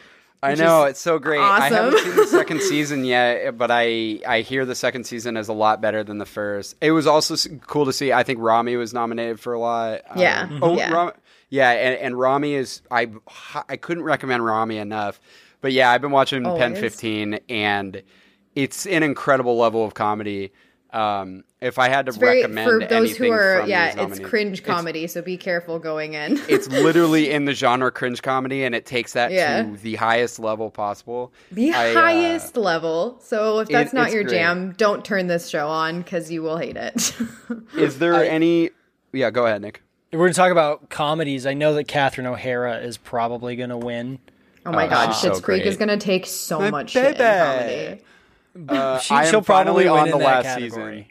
[0.45, 1.41] I know it's so great.
[1.41, 5.49] I haven't seen the second season yet, but I I hear the second season is
[5.49, 6.75] a lot better than the first.
[6.81, 7.37] It was also
[7.67, 8.13] cool to see.
[8.13, 10.01] I think Rami was nominated for a lot.
[10.17, 10.49] Yeah.
[10.51, 10.93] Um, oh, Yeah.
[10.93, 11.13] Ram-
[11.49, 13.11] yeah, and, and Rami is I
[13.69, 15.21] I couldn't recommend Rami enough.
[15.61, 18.03] But yeah, I've been watching Pen 15, and
[18.55, 20.53] it's an incredible level of comedy.
[20.93, 24.21] Um, if I had to very recommend for those who are from yeah, it's nominees-
[24.29, 26.39] cringe it's- comedy, so be careful going in.
[26.51, 29.63] It's, literally in the genre cringe comedy, and it takes that Yeah.
[29.63, 31.33] to the highest level possible.
[31.51, 33.19] the I, uh, highest level.
[33.23, 34.35] So if that's it- not your great.
[34.35, 37.17] jam, don't turn this show on because you will hate it.
[37.75, 38.69] is there any?
[39.15, 39.83] Yeah, go ahead, Nick.
[40.11, 43.71] If we're going to talk about comedies, I know that Catherine O'Hara is probably going
[43.71, 44.19] to win.
[44.67, 45.67] oh my Oh, god, she's Schitt's so Creek great.
[45.67, 48.03] is gonna take so My much shit in comedy.
[48.69, 51.09] Uh, She, I am she'll probably finally on the last category.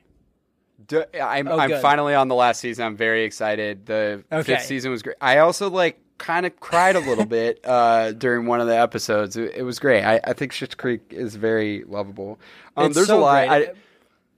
[0.87, 1.03] season.
[1.11, 2.85] D- I'm, Oh, I'm finally on the last season.
[2.85, 3.85] I'm very excited.
[3.85, 4.43] The Okay.
[4.55, 5.15] fifth season was great.
[5.21, 9.37] I also like kind of cried a little bit uh, during one of the episodes.
[9.37, 10.03] It, it was great.
[10.03, 12.39] I, I think Schitt's Creek is very lovable.
[12.77, 13.47] Um, there's so a lot.
[13.49, 13.71] I,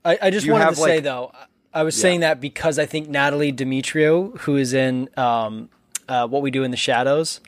[0.04, 1.32] I, I just wanted to say though,
[1.72, 5.70] I was saying that because I think Natalie Demetriou, who is in um,
[6.08, 7.40] uh, What We Do in the Shadows,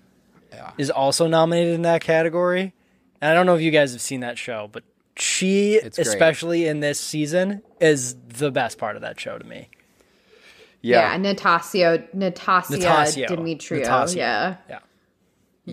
[0.78, 2.72] is also nominated in that category.
[3.20, 4.82] And I don't know if you guys have seen that show, but
[5.16, 9.68] she, especially in this season, is the best part of that show to me.
[10.82, 13.28] Yeah, yeah, Natasio Natasia Natasio.
[13.28, 13.80] Demetriou.
[13.80, 14.18] Natasio.
[14.18, 14.56] Yeah.
[14.68, 14.78] Yeah.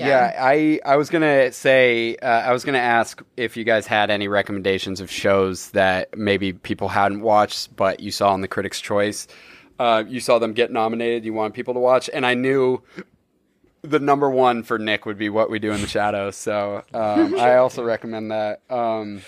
[0.08, 4.10] Yeah, I I was gonna say uh, I was gonna ask if you guys had
[4.10, 8.82] any recommendations of shows that maybe people hadn't watched, but you saw in the Critics'
[8.82, 9.28] Choice.
[9.78, 11.26] Uh, you saw them get nominated.
[11.26, 12.82] You want people to watch, and I knew
[13.84, 16.36] the number one for Nick would be What We Do in the Shadows.
[16.36, 18.62] So um, I also recommend that.
[18.70, 19.22] Um,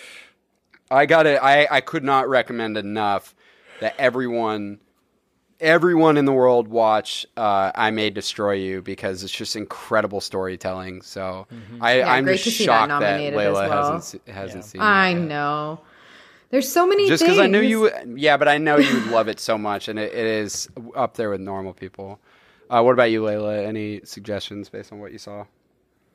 [0.89, 1.39] I got it.
[1.41, 3.35] I I could not recommend enough
[3.81, 4.79] that everyone
[5.59, 11.01] everyone in the world watch uh, I May Destroy You because it's just incredible storytelling.
[11.01, 11.47] So
[11.81, 13.93] I, Yeah, I'm just see that shocked that, Layla well.
[13.93, 14.81] hasn't hasn't seen.
[14.81, 15.81] I know.
[16.51, 17.33] There's so many Just things.
[17.33, 19.97] because I knew you, yeah, but I know you would love it so much, and
[19.97, 22.19] it, it is up there with normal people.
[22.69, 23.65] Uh, what about you, Layla?
[23.65, 25.45] Any suggestions based on what you saw?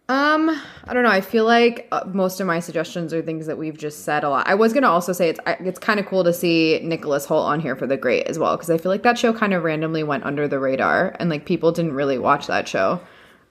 [0.08, 0.50] Um,
[0.84, 1.10] I don't know.
[1.10, 4.28] I feel like uh, most of my suggestions are things that we've just said a
[4.28, 4.48] lot.
[4.48, 7.60] I was gonna also say it's it's kind of cool to see Nicholas Hoult on
[7.60, 10.02] here for The Great as well because I feel like that show kind of randomly
[10.02, 13.00] went under the radar and like people didn't really watch that show.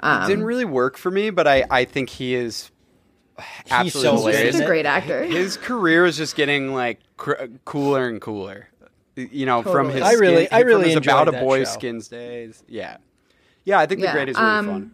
[0.04, 2.72] it didn't really work for me, but I, I think he is
[3.70, 4.52] absolutely so He's hilarious.
[4.56, 5.24] just a great actor.
[5.24, 8.68] his career is just getting like cr- cooler and cooler.
[9.32, 11.42] You know, from his I really- skin, I from really his enjoyed about a that
[11.44, 11.72] boy show.
[11.72, 12.64] skins days.
[12.68, 12.98] Yeah,
[13.66, 13.80] yeah.
[13.80, 14.92] I think the Yeah, great is really um, fun.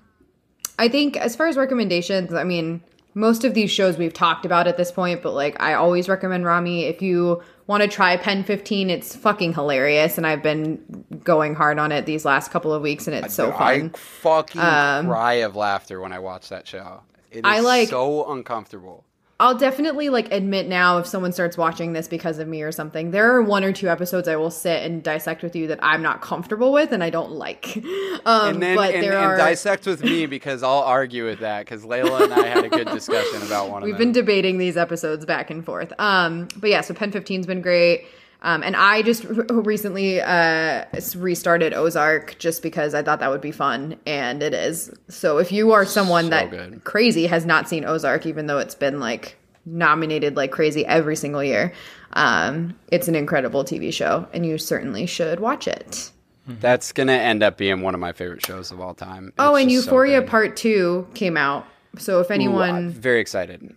[0.78, 2.82] I think as far as recommendations, I mean,
[3.14, 6.44] most of these shows we've talked about at this point, but like I always recommend
[6.46, 11.56] Rami if you want to try Pen 15, it's fucking hilarious and I've been going
[11.56, 13.90] hard on it these last couple of weeks and it's so I fun.
[13.92, 17.02] fucking cry of laughter when I watch that show.
[17.32, 19.06] It is I like- so uncomfortable.
[19.38, 23.12] I'll definitely like admit now if someone starts watching this because of me or something,
[23.12, 26.02] there are one or two episodes I will sit and dissect with you that I'm
[26.02, 27.84] not comfortable with and I don't like.
[28.28, 31.40] Um, And then but and, there and are dissect with me because I'll argue with
[31.42, 33.84] that because Layla and I had a good discussion about one.
[33.84, 35.94] We've been debating these episodes back and forth.
[36.00, 38.06] Um, but yeah, so Pen 15's been great.
[38.46, 40.86] Um, and I just r- recently uh,
[41.18, 44.92] restarted Ozark just because I thought that would be fun, and it is.
[45.10, 46.84] So if you are someone So that good.
[46.84, 49.36] crazy has not seen Ozark, even though it's been like
[49.66, 51.74] nominated like crazy every single year,
[52.14, 56.12] um, it's an incredible TV show, and you certainly should watch it.
[56.48, 59.34] That's gonna end up being one of my favorite shows of all time.
[59.40, 60.22] Oh, and just so Euphoria.
[60.22, 61.66] Part Two came out.
[61.98, 63.76] So if Ooh, anyone, I'm very excited.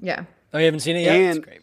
[0.00, 1.14] yeah, Oh, you haven't seen it yet?
[1.16, 1.60] And- That's great.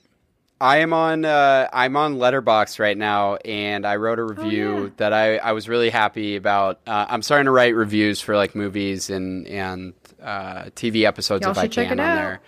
[0.63, 4.83] I am on uh, I'm on Letterboxd right now, and I wrote a review Oh,
[4.85, 4.89] yeah.
[4.95, 6.79] that I, I was really happy about.
[6.87, 11.51] Uh, I'm starting to write reviews for like movies and and uh, TV episodes Y'all
[11.51, 12.15] if I can on out.
[12.15, 12.41] there.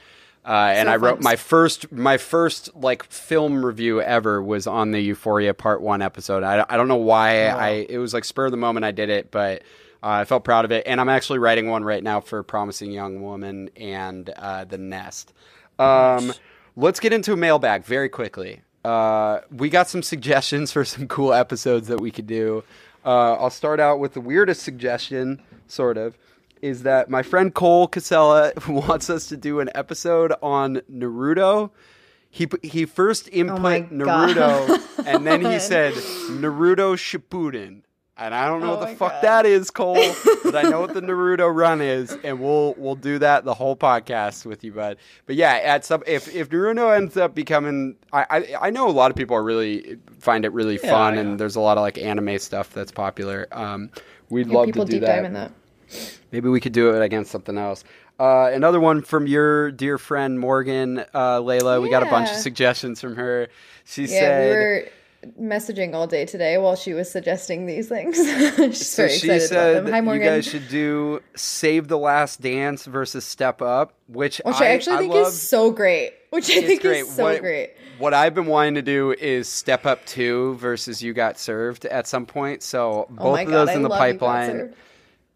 [0.46, 5.02] Uh, and I wrote my first my first like film review ever was on the
[5.02, 6.42] Euphoria Part One episode.
[6.44, 9.10] I, I don't know why I it was like spur of the moment I did
[9.10, 9.64] it, but
[10.02, 10.84] uh, I felt proud of it.
[10.86, 15.34] And I'm actually writing one right now for Promising Young Woman and uh, The Nest.
[15.80, 16.32] Um,
[16.76, 18.62] Let's get into a mailbag very quickly.
[18.84, 22.64] Uh, we got some suggestions for some cool episodes that we could do.
[23.06, 26.18] Uh, I'll start out with the weirdest suggestion, sort of,
[26.62, 31.72] is that my friend Cole Casella wants us to do an episode on Naruto.
[32.30, 37.82] He he first input Oh Naruto, and then he said Naruto Shippuden.
[38.18, 39.24] And I don't know Oh what the fuck God.
[39.24, 39.96] that is, Cole,
[40.44, 43.76] but I know what the Naruto run is, and we'll we'll do that the whole
[43.76, 44.98] podcast with you, bud.
[45.26, 48.92] But yeah, at some if if Naruto ends up becoming, I I, I know a
[48.92, 51.22] lot of people are really find it really Yeah, fun, yeah.
[51.22, 53.48] and there's a lot of like anime stuff that's popular.
[53.52, 53.90] Um,
[54.30, 55.08] we'd Yeah, love to do deep that.
[55.18, 55.52] dive in that.
[56.32, 57.84] Maybe we could do it against something else.
[58.18, 61.82] Uh, another one from your dear friend Morgan uh, Layla.
[61.82, 63.50] We got a bunch of suggestions from her.
[63.84, 64.50] She Yeah, said.
[64.50, 64.86] we were
[65.40, 68.16] messaging all day today while she was suggesting these things.
[68.78, 69.92] She's So very she excited said about them.
[69.94, 70.28] Hi, you Morgan.
[70.28, 75.14] guys should do Save the Last Dance versus Step Up, which, Which I, actually think
[75.14, 75.28] love.
[75.28, 76.14] is so great.
[76.30, 77.00] Which I It's think great.
[77.02, 77.72] is so what, great.
[77.98, 82.08] What I've been wanting to do is Step Up 2 versus You Got Served at
[82.08, 82.62] some point.
[82.64, 84.74] So both oh of god, those I in the You Got pipeline.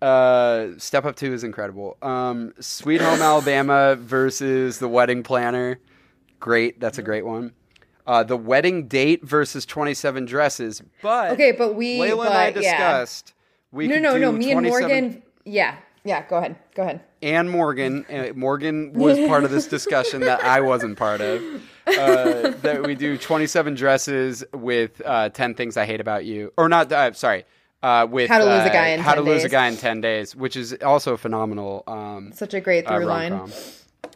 [0.01, 1.97] Uh, Step Up 2 is incredible.
[2.01, 5.79] Um, Sweet Home Alabama versus The Wedding Planner.
[6.39, 6.79] Great.
[6.79, 7.51] That's a great one.
[8.09, 10.81] Uh, the Wedding Date versus 27 Dresses.
[11.03, 12.71] But Okay, but we Layla and I but, yeah.
[12.71, 13.33] discussed.
[13.71, 14.31] We No, no, no.
[14.31, 15.21] Me and Morgan.
[15.45, 16.25] Yeah, yeah.
[16.27, 16.55] Go ahead.
[16.73, 17.01] Go ahead.
[17.21, 18.07] and Morgan.
[18.09, 21.43] Uh, Morgan was part of this discussion that I wasn't part of.
[21.85, 26.67] Uh, that we do 27 dresses with uh, 10 things I hate about you, or
[26.67, 26.91] not?
[26.91, 27.45] Uh, sorry,
[27.83, 29.51] uh, with How to Lose a Guy in How 10 to Lose a Days.
[29.51, 31.83] Guy in 10 Days, which is also phenomenal.
[31.85, 33.51] Um, Such a great through line.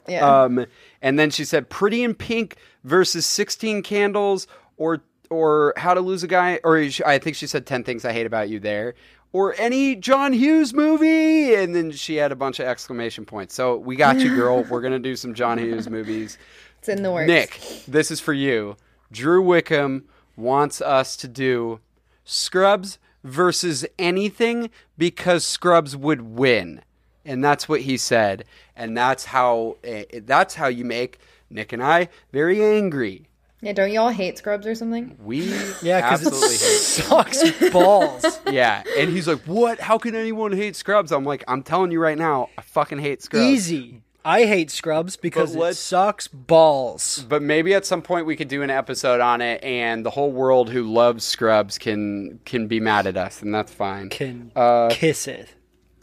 [0.08, 0.44] Yeah.
[0.44, 0.66] Um,
[1.02, 6.24] and then she said, "Pretty in Pink versus 16 Candles," or or How to Lose
[6.24, 8.94] a Guy, or I think she said 10 Things I Hate About You there,
[9.32, 11.56] or any John Hughes movie.
[11.56, 13.56] And then she had a bunch of exclamation points.
[13.56, 14.64] So we got you, girl.
[14.70, 16.38] We're gonna do some John Hughes movies.
[16.80, 17.28] it's in the works.
[17.28, 18.78] Nick, this is for you.
[19.12, 20.06] Drew Wickham
[20.36, 21.80] wants us to do
[22.24, 26.82] Scrubs versus anything because Scrubs would win.
[27.26, 28.44] And that's what he said.
[28.76, 31.20] And that's how eh, that's how you make
[31.54, 33.28] Nick and I very angry.
[33.62, 35.18] Yeah, don't y'all hate Scrubs or something?
[35.24, 35.44] We
[35.82, 36.58] Yeah, because it absolutely hate.
[36.60, 38.40] sucks balls.
[38.52, 39.80] Yeah, and he's like, "What?
[39.80, 43.22] How can anyone hate Scrubs?" I'm like, "I'm telling you right now, I fucking hate
[43.24, 44.02] Scrubs." Easy.
[44.26, 47.26] I hate Scrubs because But it sucks balls.
[47.28, 50.32] But maybe at some point we could do an episode on it, and the whole
[50.32, 54.10] world who loves Scrubs can can be mad at us, and that's fine.
[54.10, 55.50] Can Uh, kiss it.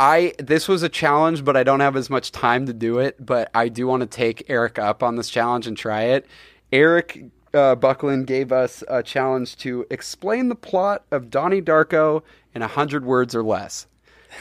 [0.00, 3.24] I this was a challenge, but I don't have as much time to do it.
[3.24, 6.26] But I do want to take Eric up on this challenge and try it.
[6.72, 12.22] Eric uh, Buckland gave us a challenge to explain the plot of Donnie Darko
[12.54, 13.86] in a hundred words or less.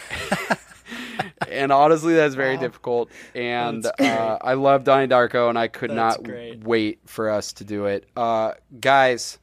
[1.50, 3.10] and honestly, that's very difficult.
[3.36, 6.64] And uh, I love Donnie Darko, and I could That's not great.
[6.64, 8.06] wait for us to do it.
[8.16, 9.40] Uh, guys,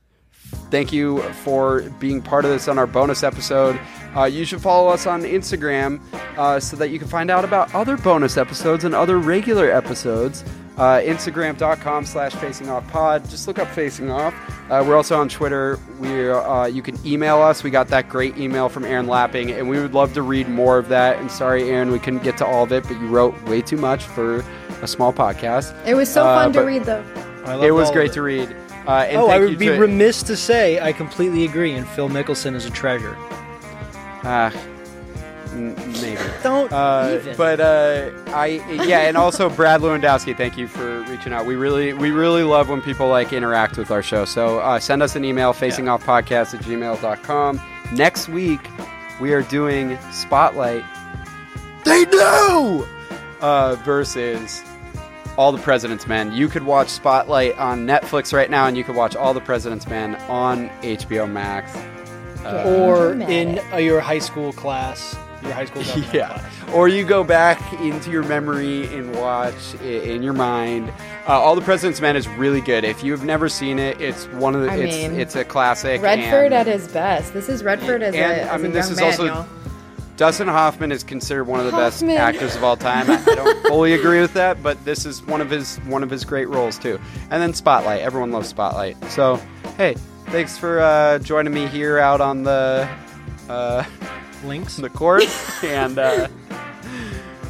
[0.70, 3.78] thank you for being part of this on our bonus episode.
[4.16, 6.00] Uh, you should follow us on Instagram
[6.38, 10.42] uh, so that you can find out about other bonus episodes and other regular episodes.
[10.78, 13.26] Uh, Instagram.com slash facing off pod.
[13.30, 14.34] Just look up facing off.
[14.70, 15.78] Uh, we're also on Twitter.
[16.00, 17.62] We uh, you can email us.
[17.62, 20.76] We got that great email from Aaron Lapping, and we would love to read more
[20.76, 21.18] of that.
[21.18, 23.78] And sorry, Aaron, we couldn't get to all of it, but you wrote way too
[23.78, 24.44] much for
[24.82, 25.74] a small podcast.
[25.86, 27.04] It was so Uh, fun to read, though.
[27.46, 28.54] I love It was great of to read.
[28.86, 32.08] Uh, and Oh, I would be to- remiss to say I completely agree, and Phil
[32.08, 33.16] Mickelson is a treasure.
[34.28, 34.52] Ah,
[35.52, 36.18] n- maybe.
[36.42, 37.36] Don't Uh, even.
[37.36, 41.46] but uh, I yeah, and also Brad Lewandowski, thank you for reaching out.
[41.46, 44.24] We really we really love when people like interact with our show.
[44.24, 47.60] So uh, send us an email, facingoffpodcast at gmail.com.
[47.92, 48.60] Next week
[49.20, 50.84] we are doing Spotlight.
[51.84, 52.86] They do.
[53.40, 54.62] uh, versus
[55.36, 56.32] All the President's Men.
[56.32, 59.86] You could watch Spotlight on Netflix right now, and you could watch All the President's
[59.86, 61.72] Men on HBO Max.
[62.44, 65.82] or in uh, your high school class, your high school
[66.12, 66.28] Yeah.
[66.28, 66.44] class.
[66.72, 70.92] Or you go back into your memory and watch i- in your mind.
[71.28, 72.84] Uh, All the President's Men is really good.
[72.84, 74.70] If you've never seen it, it's one of the.
[74.70, 76.02] I it's mean, it's a classic.
[76.02, 77.32] Redford and at his best.
[77.34, 79.46] This is Redford as, and, a, as I mean, a this is man, also- y'all.
[80.16, 82.08] Dustin Hoffman is considered one of the Hoffman.
[82.14, 83.10] best actors of all time.
[83.10, 86.08] I, I don't fully agree with that, but this is one of his one of
[86.10, 86.98] his great roles too.
[87.30, 88.00] And then Spotlight.
[88.00, 88.96] Everyone loves Spotlight.
[89.10, 89.36] So
[89.76, 89.94] hey,
[90.26, 92.88] thanks for uh, joining me here out on the.
[93.48, 93.84] Uh,
[94.44, 94.76] Links.
[94.76, 95.24] the court,
[95.64, 96.28] and uh,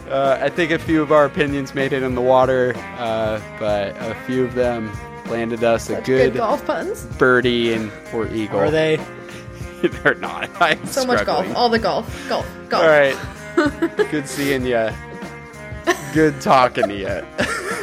[0.09, 3.97] uh, I think a few of our opinions made it in the water, uh, but
[3.99, 4.91] a few of them
[5.29, 7.05] landed us a good, good golf puns.
[7.19, 8.61] birdie and or eagle.
[8.61, 8.99] Are they?
[10.03, 10.51] They're not.
[10.61, 11.47] I'm So much golf.
[11.55, 12.29] All the golf.
[12.29, 12.47] Golf.
[12.69, 12.83] Golf.
[12.83, 13.17] All right.
[14.11, 14.91] good seeing you.
[16.13, 17.77] Good talking to you.